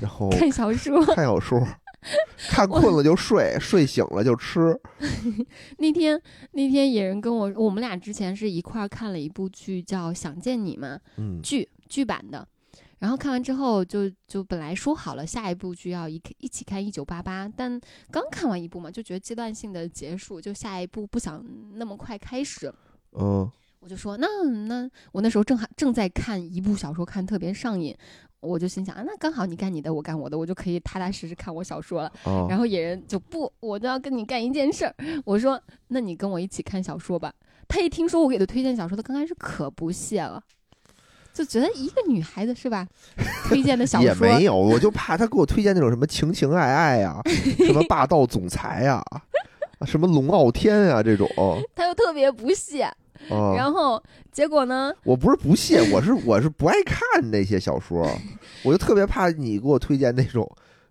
[0.00, 1.04] 然后看小说。
[1.06, 1.60] 看小说，
[2.50, 4.78] 看困了就睡，睡醒了就吃。
[5.78, 6.20] 那天
[6.52, 12.46] 那天野人跟我，我们俩之前是一块儿看了一部剧，叫《想见你》嘛，嗯剧剧版的。
[13.00, 17.78] 然后看完之后就，就本来说好了下一部剧要一一起看《一九八八》，但
[18.10, 21.44] 刚看完一部嘛，就觉得阶段性的结束，就下一部不想
[21.74, 22.72] 那么快开始。
[23.12, 23.50] 嗯
[23.84, 24.26] 我就说，那
[24.66, 27.94] 那我那时候正好正在看一部小说，看特别上瘾，
[28.40, 32.10] 我就心想啊，那刚好你干你的，我干我的，我就可以踏踏实实看我小说了。
[32.22, 34.94] 啊，然后野人就不，我都要跟你干一件事儿。
[35.26, 37.30] 我说，那你跟我一起看小说吧。
[37.68, 40.42] 他一听说我给他推荐小说，他刚开始可不屑了，
[41.34, 42.88] 就觉得一个女孩子是吧，
[43.50, 47.20] 推荐的小说也没有，我就怕他给我推荐那种什么情情爱爱呀、
[47.66, 49.04] 什么霸道总裁呀、
[49.84, 51.28] 什么龙傲天呀、这种。
[51.76, 52.90] 他又特别不屑。
[53.30, 54.02] 啊，然后
[54.32, 58.08] 结果呢，我不是不屑，我是 我是不爱看那些小说，
[58.64, 60.50] 我就特别怕你给我推荐那种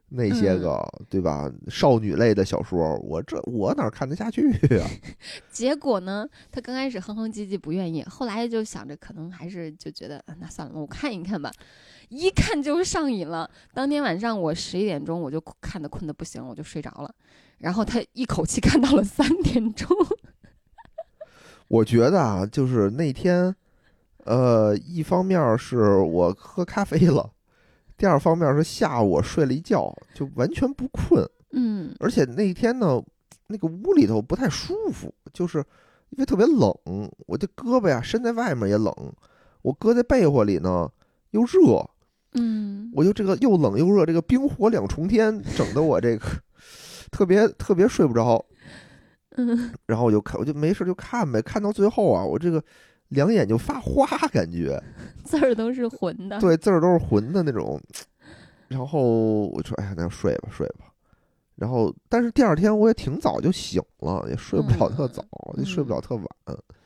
[0.09, 4.41] 那些个、嗯对吧少女类的小说，我这我哪看得下去
[4.79, 4.89] 啊？
[5.51, 11.51] 结果呢，他刚开始哼哼唧唧不愿意，后来就想着可能还是就觉得，啊那算了，我看一看吧。
[12.09, 13.49] 一看就上瘾了。
[13.73, 17.13] 当天晚上我十一点钟我就看的困的不行，我就睡着了。
[17.59, 19.87] 然后他一口气看到了三点钟。
[21.73, 23.55] 我觉得啊，就是那天，
[24.25, 27.27] 呃，一方面是我喝咖啡了，
[27.97, 33.01] 第二方面是下午我睡了一觉，就完全不困，嗯而且那天呢，
[33.47, 35.65] 那个屋里头不太舒服，就是
[36.11, 36.71] 因为特别冷，
[37.25, 38.93] 我这胳膊呀伸在外面也冷，
[39.63, 40.87] 我搁在被窝里呢
[41.31, 41.89] 又热，
[42.35, 46.23] 嗯我就这个又冷又热，这个冰火两重天，整的我这个
[47.09, 48.45] 特别特别睡不着。
[49.37, 52.63] 嗯然后我就看，我就没事就看呗，看到最后啊，我这个
[53.09, 54.81] 两眼就发花，感觉
[55.23, 56.39] 字儿都是浑的。
[56.39, 57.79] 对字儿都是浑的那种。
[58.69, 59.01] 然后
[59.47, 60.85] 我说：“哎呀，那睡吧，睡吧。”
[61.55, 65.23] 然后，但是第二天我也挺早就醒了，也睡不了特早，
[65.57, 66.25] 也睡不了特晚。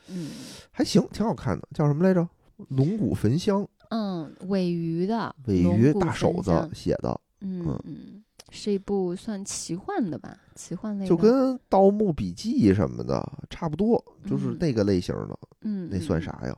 [0.10, 0.30] 嗯，
[0.72, 2.28] 还行，挺好看的，叫什么来着？
[2.70, 3.66] 龙骨焚香。
[3.90, 7.18] 嗯，尾鱼的尾鱼大手子写的。
[7.40, 10.38] 嗯嗯，是一部算奇幻的吧？
[10.56, 15.38] 奇幻类就跟《盗墓笔记》什么的差不多，就是那个类型的。
[15.62, 16.58] 嗯，那算啥呀？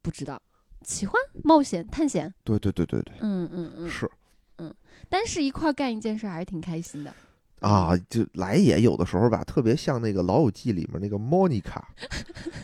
[0.00, 0.40] 不知道。
[0.82, 4.10] 奇幻、冒险、探险，对对对对对，嗯嗯嗯，是，
[4.58, 4.74] 嗯，
[5.08, 7.14] 但是一块干一件事还是挺开心的
[7.60, 7.96] 啊。
[8.10, 11.88] 就来也有的时候吧，特别像那个《老友记》里面那个莫妮卡，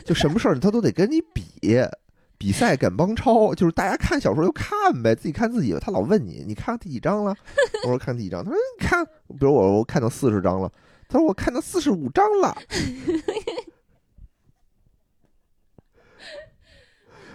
[0.05, 1.43] 就什么事儿他都得跟你比，
[2.41, 5.76] 比赛赶帮超， 就是大家看小说就看呗，自己看自己。
[5.78, 7.36] 他老问你，你看第几章了？
[7.84, 8.43] 我说看第几章。
[8.43, 10.72] 他说你看，比如我我看到四十章了，
[11.07, 12.57] 他说我看到四十五章了。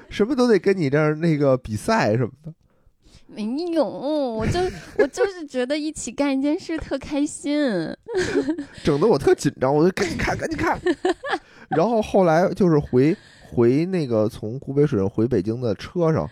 [0.09, 2.51] 什么都得跟你这儿那个比赛什么的，
[3.27, 3.43] 没
[3.73, 4.59] 有，我就
[4.97, 7.53] 我就是觉得一起干一件事特开心，
[8.83, 10.81] 整的我特紧张，我就赶紧看，赶紧看。
[11.69, 13.15] 然后后来就是回
[13.55, 16.29] 回那个从湖北水上回北京的车上，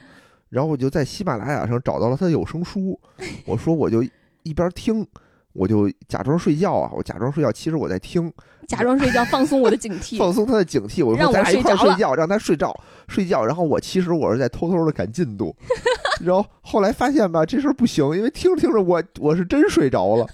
[0.49, 2.99] 然后我就在喜马拉雅上找到了他的有声书，
[3.47, 4.03] 我说我就
[4.43, 5.07] 一边听。
[5.53, 6.89] 我就假装睡觉啊！
[6.95, 8.33] 我假装睡觉，其实我在听。
[8.67, 11.05] 假装睡觉，放松我的警惕， 放松他的警惕。
[11.05, 12.75] 我说咱俩一块睡觉，让他睡觉，
[13.07, 13.45] 睡觉。
[13.45, 15.55] 然后我其实我是在偷偷的赶进度。
[16.25, 20.27] 然后后来发现吧，这事儿不行，因为听着听着，我我是真睡着了。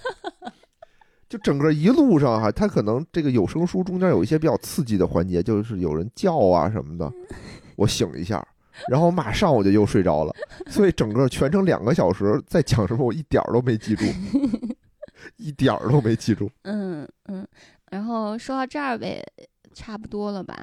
[1.30, 7.10] 就整个一路上哈，他可能这个有声书中间有一些比较刺激的环节，就是有人叫啊什么的，
[7.76, 8.44] 我醒一下，
[8.90, 10.34] 然后马上我就又睡着了。
[10.66, 14.04] 所以整个全程两个小时在讲什么，我一点儿都没记住。
[15.36, 16.50] 一点儿都没记住。
[16.62, 17.46] 嗯嗯，
[17.90, 19.22] 然后说到这儿呗，
[19.72, 20.56] 差不多了吧？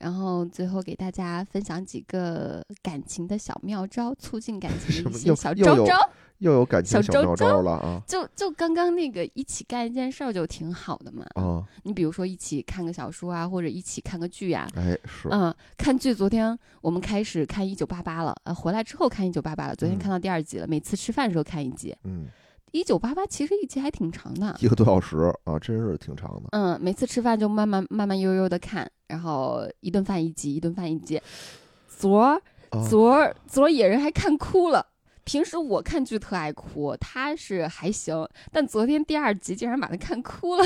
[0.00, 5.96] 然后最后给大家分享几个感情的小妙招，促进感情的一些小招招。
[6.38, 8.02] 又有感情小妙招了啊！
[8.06, 11.24] 就就刚刚那个一起干一件事儿就挺好的嘛。
[11.36, 14.68] 啊，你比如说一起看个小说啊，或者一起看个剧呀。
[14.74, 15.28] 哎，是。
[15.30, 19.76] 嗯，看剧，昨天我们开始看《一九八八》了，呃，回来之后看《一九八八》了。
[19.76, 21.96] 昨天看到第二集了，每次吃饭的时候看一集。
[22.02, 22.26] 嗯。
[22.74, 26.48] 一九八八其实一集还挺长的，一个多小时啊，真是挺长的。
[26.50, 31.22] 嗯，每次吃饭就慢慢慢慢悠悠的看，然后一顿饭一集，一顿饭一集。
[31.86, 32.42] 昨儿
[32.88, 34.84] 昨儿昨儿野人还看哭了。
[35.22, 40.64] 平时我看剧特爱哭，他是还行，但昨天第二集竟然把他看哭了。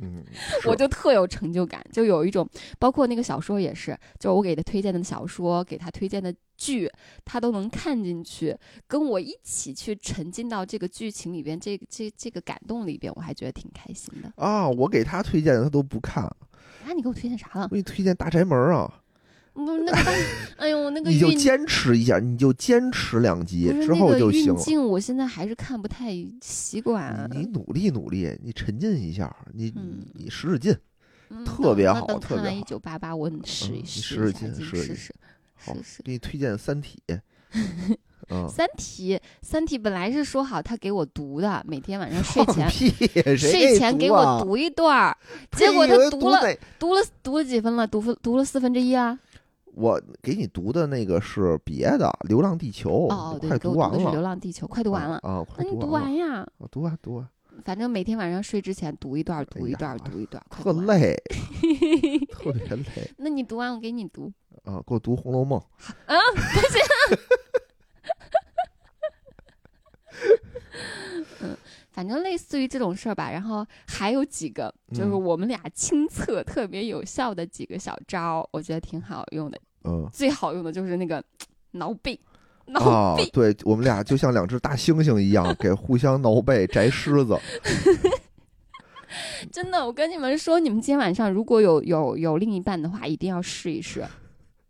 [0.00, 0.24] 嗯，
[0.66, 6.90] 我就特有成就感，就有一种，包括那个小说也是，就是我给他推荐的小说，给他推荐的剧，
[7.24, 14.68] 他都能看进去，跟我一起去沉浸到这个剧情里边，这这这个感动里边，我还觉得挺开心的啊。
[14.68, 17.62] 我给他推荐的他都不看，啊，你给我推荐啥了？
[17.64, 19.01] 我给你推荐《大宅门》啊。
[19.54, 20.10] 不，那个，
[20.56, 24.60] 哎呦，那个你就坚持一下，你就坚持两集之后就行了。
[24.60, 27.28] 镜我现在还是看不太习惯。
[27.32, 29.72] 你努力努力，你沉浸一下，你
[30.14, 30.74] 你使使劲，
[31.44, 32.56] 特别好，特别好。
[32.56, 35.14] 一九八八，我试一试，使使劲，试试试。
[35.54, 36.98] 好，给你推荐《三体》。
[38.30, 42.70] 嗯，《三体》《三体》本来是说好他给我读的，每天晚上睡前
[43.36, 45.16] 睡前给我读一段儿
[45.50, 46.40] 结果他读了
[46.78, 47.86] 读了读了几分了？
[47.86, 49.18] 读分读了四分之一啊。
[49.74, 55.16] 我给你读的那个是别的，《流浪地球》哦，快读完了，《流浪地球》快读完了。
[55.22, 56.46] 啊，那你读完呀？
[56.58, 57.26] 我读完读完，
[57.64, 61.16] 反正每天晚上睡之前读一段，读一段，读一段，特累，
[62.30, 63.10] 特别累。
[63.16, 64.30] 那你读完，我给你读。
[64.64, 65.58] 啊，给我读《红楼梦》
[66.06, 66.80] 啊，不行。
[71.40, 71.56] 嗯，
[71.92, 79.58] 反正类似于这种事儿吧，然后还有几个，就是我们俩亲测特别有效的几个小招，我觉得挺好用的。
[79.84, 81.22] 嗯，最好用的就是那个
[81.72, 82.18] 挠背，
[82.66, 83.26] 挠背。
[83.26, 87.38] 对我们俩就像两只大猩猩一样，给互相挠背摘虱子。
[89.50, 94.02] 真的，我跟你们说，你们今天晚上如果有有有另一半的话，一定要试一试。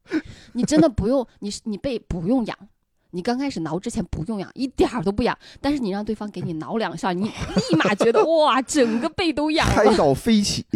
[0.54, 2.58] 你真的不用，你你背不用痒。
[3.12, 10.66] 你刚开始挠之前不用痒，一点儿都不痒，但是你让对方给你挠两下，你立马觉得 哇，整个背都痒了，嗨到飞起。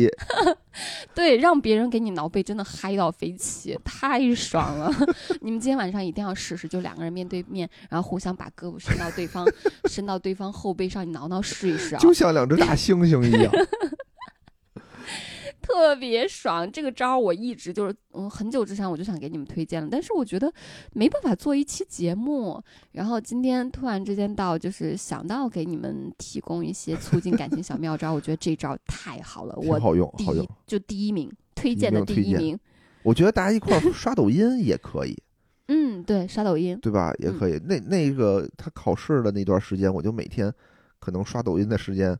[1.15, 4.93] 对，让别人给你挠背，真的嗨到飞起，太爽了。
[5.41, 9.47] 你们今天晚上一定要试试，就两个人面对面，然后互相把胳膊伸到对方
[9.87, 13.51] 伸到对方后背上，你挠挠试一试啊，就像两只大猩猩一样。
[15.67, 20.53] 特别爽，这个招我一直就是，嗯，很久之前我就想给你们推荐了，但是我觉得
[20.93, 22.63] 没办法做一期节目，
[22.93, 32.57] 然后今天突然之间到，就是想到给你们提供一些促进感情小妙招，我觉得这招太好了，我好用，好用就第一名推荐的第一名，
[33.03, 35.21] 我觉得大家一块儿刷抖音也可以，
[35.67, 37.13] 嗯，对，刷抖音，对吧？
[37.19, 37.61] 也嗯可以。
[37.65, 40.53] 那那个他考试的那段时间，我就每天
[41.01, 42.17] 可能刷抖音的时间，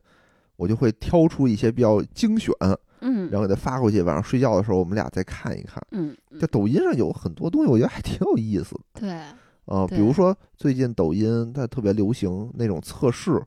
[0.57, 2.53] 我就会挑出一些比较精选，
[3.01, 4.01] 嗯，然后给他发过去。
[4.01, 5.81] 晚上睡觉的时候，我们俩再看一看。
[5.91, 9.11] 嗯，嗯这抖音上有很多东西，我觉得还挺有意思的对，
[9.65, 13.41] 啊、对比如说最近抖音它特别流行那种测试，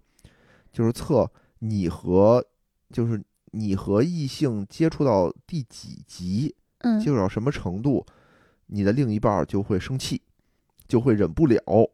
[0.73, 1.31] 就是测
[1.61, 2.45] 你和
[2.93, 3.23] 就是
[3.53, 8.05] 你和异性接触到第几级，嗯接触到什么程度，
[8.67, 10.21] 你的另一半就会生气，
[10.87, 11.91] 就会忍不了，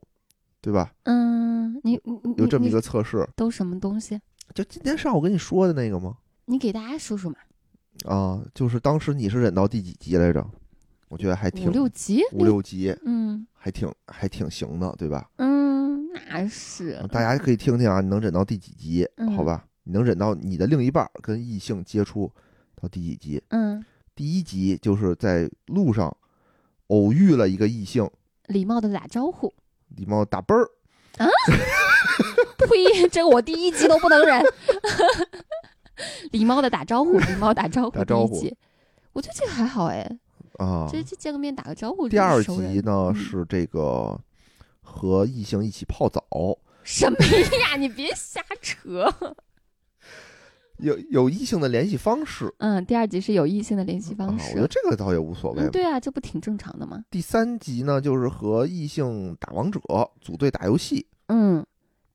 [0.61, 0.93] 对吧？
[1.05, 2.01] 嗯，你
[2.37, 4.21] 有这么一个测试，都什么东西？
[4.55, 6.17] 就今天上午跟你说的那个吗？
[6.47, 7.37] 你给大家说说嘛，
[8.05, 10.45] 啊，就是当时你是忍到第几集来着？
[11.09, 15.29] 我觉得还挺五六集，五六集，嗯还挺还挺行的，对吧？
[15.37, 19.09] 嗯，那是，大家可以听听啊，你能忍到第几集？
[19.17, 22.31] 嗯好吧，你能忍到你的另一半跟异性接触
[22.81, 23.43] 到第几集？
[23.49, 23.85] 嗯，
[24.15, 26.17] 第一集就是在路上
[26.89, 28.09] 偶遇了一个异性，
[28.47, 29.53] 礼貌的打招呼。
[29.97, 30.69] 礼貌打啵儿
[31.19, 31.27] 啊，
[32.59, 33.09] 呸！
[33.09, 34.43] 这个我第一集都不能忍。
[36.33, 38.37] 礼貌的打招呼， 礼貌打招呼，打招呼
[39.13, 40.07] 我觉得这个还好哎，
[40.59, 40.89] 啊。
[40.91, 42.09] 这这见个面打个招呼。
[42.09, 44.19] 第二集呢嗯是这个
[44.83, 46.23] 和异性一起泡澡，
[46.83, 47.17] 什么
[47.61, 47.77] 呀？
[47.81, 49.11] 你别瞎扯。
[50.79, 54.69] 有有异性的联系方式嗯，第二集是有异性的联系啊，方我觉得。
[54.69, 55.71] 这个倒也无所谓嗯，。
[55.71, 57.03] 对啊，这不挺正常的吗？
[57.11, 59.81] 第三集呢就是和异性打王者，
[60.21, 61.07] 组队打游戏。
[61.29, 61.65] 嗯，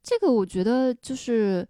[0.04, 1.68] 这个我觉得就是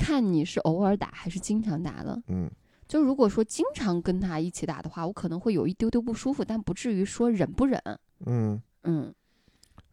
[0.00, 2.20] 看你是偶尔打还是经常打了。
[2.28, 2.50] 嗯，
[2.88, 7.80] 就如果说经常跟他一起打的话，我可能会有一丢丢不舒服，但不至于说忍不忍。
[8.26, 9.14] 嗯，嗯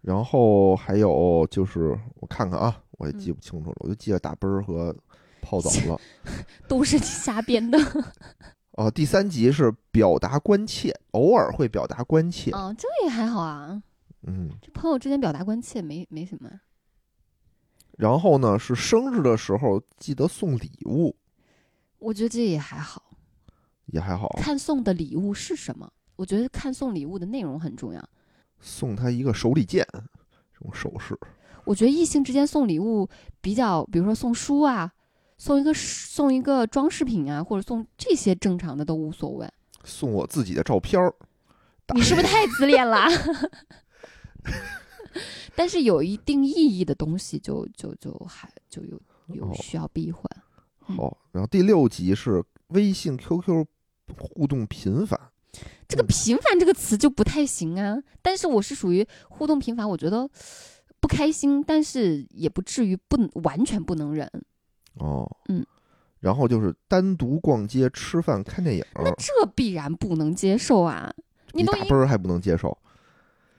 [0.02, 4.96] 然后还有就是我看看啊，我也嗯记不清楚了，我就记得打啵儿和
[5.42, 6.00] 泡澡了。
[6.68, 7.78] 都是你瞎编的。
[8.72, 12.52] 哦，第三集是表达关切，偶尔会表达关切。
[12.52, 13.82] 哦，这也还好啊，
[14.28, 16.50] 嗯，这朋友之间表达关切没没什么。
[17.98, 21.16] 然后呢是生日的时候记得送礼物，
[22.00, 23.04] 我觉得这也还好，
[23.88, 25.92] 也还好，看送的礼物是什么。
[26.16, 28.10] 我觉得看送礼物的内容很重要。
[28.60, 31.16] 送他一个手里剑这种首饰。
[31.64, 33.08] 我觉得异性之间送礼物
[33.42, 34.92] 比较，比如说送书啊，
[35.38, 39.48] 送一个送一个装饰品啊，或者送这些正常的都无所谓。
[39.84, 41.14] 送我自己的照片儿，
[41.94, 43.06] 你是不是太自恋了？
[45.56, 50.22] 但是有一定意义的东西就，就就还就有有哦需要避讳。
[50.88, 53.66] 哦好，然后第六集是微信、QQ
[54.18, 55.20] 互动频繁，
[55.86, 58.02] 这个“频繁”这个词就不太行啊。
[58.22, 60.30] 但是我是属于互动频繁，我觉得
[61.02, 64.32] 不开心，但是也不至于不完全不能忍。
[64.94, 65.66] 哦，嗯，
[66.22, 71.14] 然后就是单独逛街、吃饭、看电影，那这必然不能接受啊！
[71.52, 72.78] 你打啵儿还不能接受，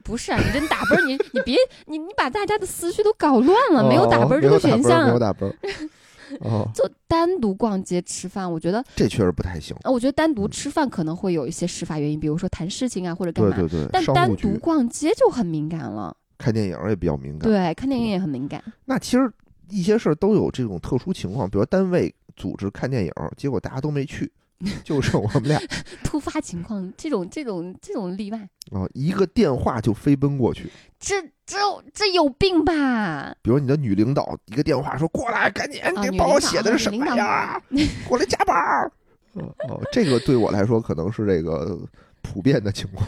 [0.09, 1.55] 不是啊，你这打啵儿，你你别
[1.85, 5.87] 你你把大家的思绪都搞乱了，没有打啵儿哦这个选没有打啵儿没有项。
[5.87, 6.49] 打。
[6.49, 9.77] 哦，就单独逛街吃饭，我觉得，这确实不太行。
[9.83, 13.55] 呃我觉得单独吃饭可能会有一些事发原因，比如说谈事情啊或者干嘛。
[13.55, 17.49] 对对对，但单独逛街就很敏感了，看电影也比较敏感。
[17.51, 18.63] 对，看电影也很敏感。
[18.85, 19.31] 那其实
[19.69, 24.31] 一些事儿都有这种特殊情况，比如单位组织看电影，结果大家都没去，
[24.83, 25.59] 就剩我们俩
[26.03, 28.37] 突发情况，这种这种这种例外，
[28.71, 30.69] 啊，一个电话就飞奔过去。
[30.99, 31.57] 这这
[31.93, 33.33] 这有病吧？
[33.41, 37.61] 比如你的女领导一个电话说过来，赶紧啊给帮我写的是什么呀？
[38.07, 38.91] 过来加班儿。
[39.33, 41.79] 哦哦，这个对我来说可能是这个
[42.21, 43.07] 普遍的情况。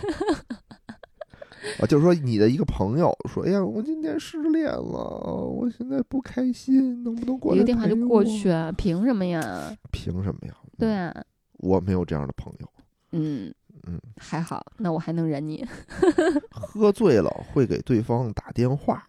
[1.79, 7.57] 啊，就是说你的一个朋友说，哎呀，我今天失恋了，我现在不开心，能不能过来？
[7.57, 9.75] 一个电话就过去，啊，凭什么呀？
[9.91, 10.53] 凭什么呀？
[10.77, 11.13] 对啊，
[11.61, 12.67] 我没有这样的朋友。
[13.13, 13.53] 嗯
[13.87, 15.65] 嗯，还好，那我还能忍你。
[16.51, 19.07] 喝醉了会给对方打电话，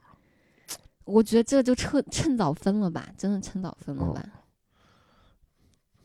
[1.05, 4.25] 我觉得这就趁趁早分了吧，真的趁早分了哦吧。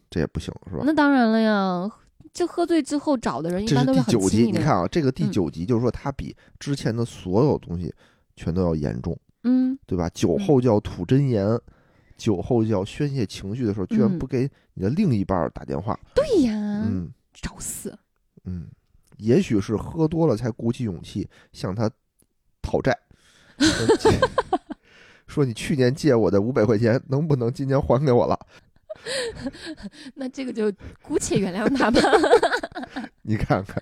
[0.09, 0.83] 这也不行是吧？
[0.85, 1.89] 那当然了呀，
[2.33, 4.61] 这喝醉之后找的人一般都是，很亲密的人。
[4.61, 7.93] 你看啊，这个第嗯九集就是说他比之前的所有东西
[8.35, 10.07] 全都要严重，嗯，对吧？
[10.09, 11.59] 酒后就要吐真言，
[12.18, 17.97] 酒后要宣泄情绪的时候，居然嗯不给你的另一半打电话，对呀，嗯找死。
[18.45, 18.68] 嗯，
[19.18, 21.89] 也许是喝多了才鼓起勇气向他
[22.61, 22.97] 讨债，
[25.28, 28.39] 说你去年借我的五百块钱能不能今年还给我了？
[30.15, 32.01] 那这个就姑且原谅他吧。
[33.22, 33.82] 你看看，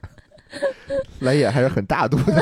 [1.19, 2.33] 来也还是很大度的，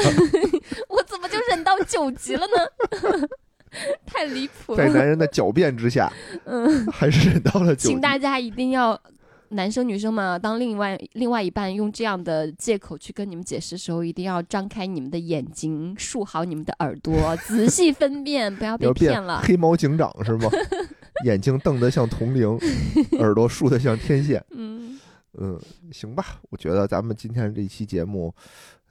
[0.90, 3.28] 我怎么就忍到九级了呢？
[4.06, 4.78] 太离谱了。
[4.78, 6.12] 在男人的狡辩之下，
[6.46, 8.00] 嗯， 还是忍到了请。
[8.00, 9.00] 大家一定要
[9.50, 19.42] 男生女生嘛，当另外另外一半用这样的借口去跟你们解释的时候，一定要张开你们的眼睛，竖好你们的耳朵，仔细分辨，不要被骗了。
[19.44, 20.50] 黑猫警长是吗？
[21.26, 22.58] 眼睛瞪得像铜铃，
[23.20, 24.44] 耳朵竖得像天线。
[24.50, 25.00] 嗯
[25.40, 25.60] 嗯，
[25.92, 28.34] 行吧，我觉得咱们今天这期节目，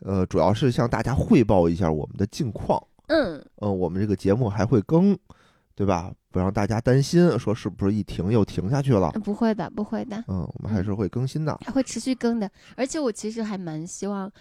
[0.04, 2.80] 呃，主要是向大家汇报一下我们的近况。
[3.12, 5.16] 嗯，嗯，我们这个节目还会更，
[5.74, 6.10] 对吧？
[6.30, 9.10] 不让大家担心，说是不是一停又停下去了。
[9.22, 11.54] 不会的，不会的，嗯，我们还是会更新的。
[11.62, 12.50] 还会持续更的。
[12.74, 14.32] 而且我其实还蛮希望，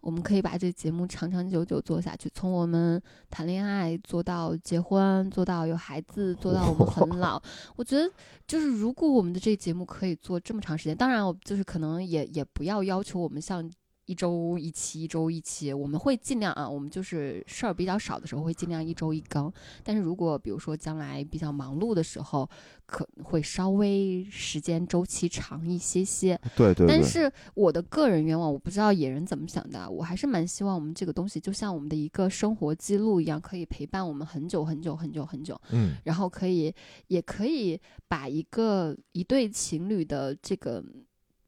[0.00, 3.00] 我们可以把这个节目长长久久做下去，从我们
[3.30, 7.42] 谈恋爱做到结婚，做到有孩子，做到我们很老。
[7.76, 8.12] 我觉得，
[8.46, 13.66] 就是如果我们的这个节目可以做这么长时间，当然，我就是可能也也不要要求我们像。
[14.08, 19.52] 一周一期，一周一期，我们会尽量啊，我们就是事儿比较少的时候会尽量一周一更。
[19.84, 22.48] 但是如果比如说将来比较忙碌的时候，
[22.86, 26.40] 可能会稍微时间周期长一些些。
[26.56, 26.88] 对对对。
[26.88, 35.60] 但是我的个人愿望，我不知道野人怎么想的，我还是蛮希望我们这个东西就像我们的一个生活记录一样，可以陪伴我们很久很久很久很久。
[35.70, 35.96] 嗯。
[36.04, 36.74] 然后可以，
[37.08, 37.78] 也可以
[38.08, 40.82] 把一个一对情侣的这个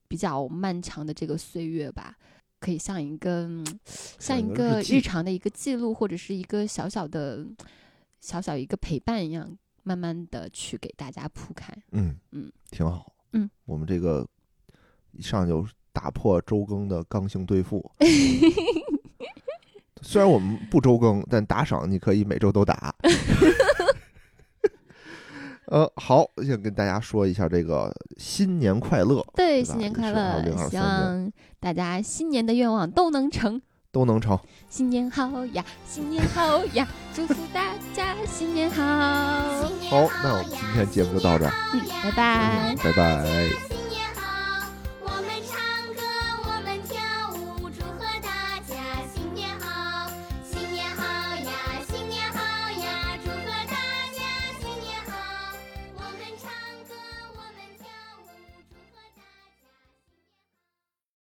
[0.09, 2.15] 比较漫长的这个岁月吧。
[2.61, 3.49] 可以像一个
[4.19, 7.47] 像一个日常的一个记录，或者是一个小小的、
[8.21, 11.75] 小小一个陪伴一样，慢慢的去给大家铺开。
[11.93, 13.13] 嗯嗯，挺好。
[13.33, 14.29] 嗯，我们这个
[15.13, 17.91] 一上就打破周更的刚性兑付。
[20.03, 22.95] 虽然我们不周更，但打赏你可以每周都打。
[25.71, 29.25] 呃，好，先跟大家说一下这个新年快乐。
[29.37, 33.63] 对，新年快乐，希望大家新年的愿望都能成，
[33.93, 34.37] 都能成。
[34.69, 38.85] 新年好呀，新年好呀，祝福大家新年好。
[38.85, 41.53] 好，那我们今天节目就到这儿。
[41.73, 44.00] 嗯，拜拜，拜拜。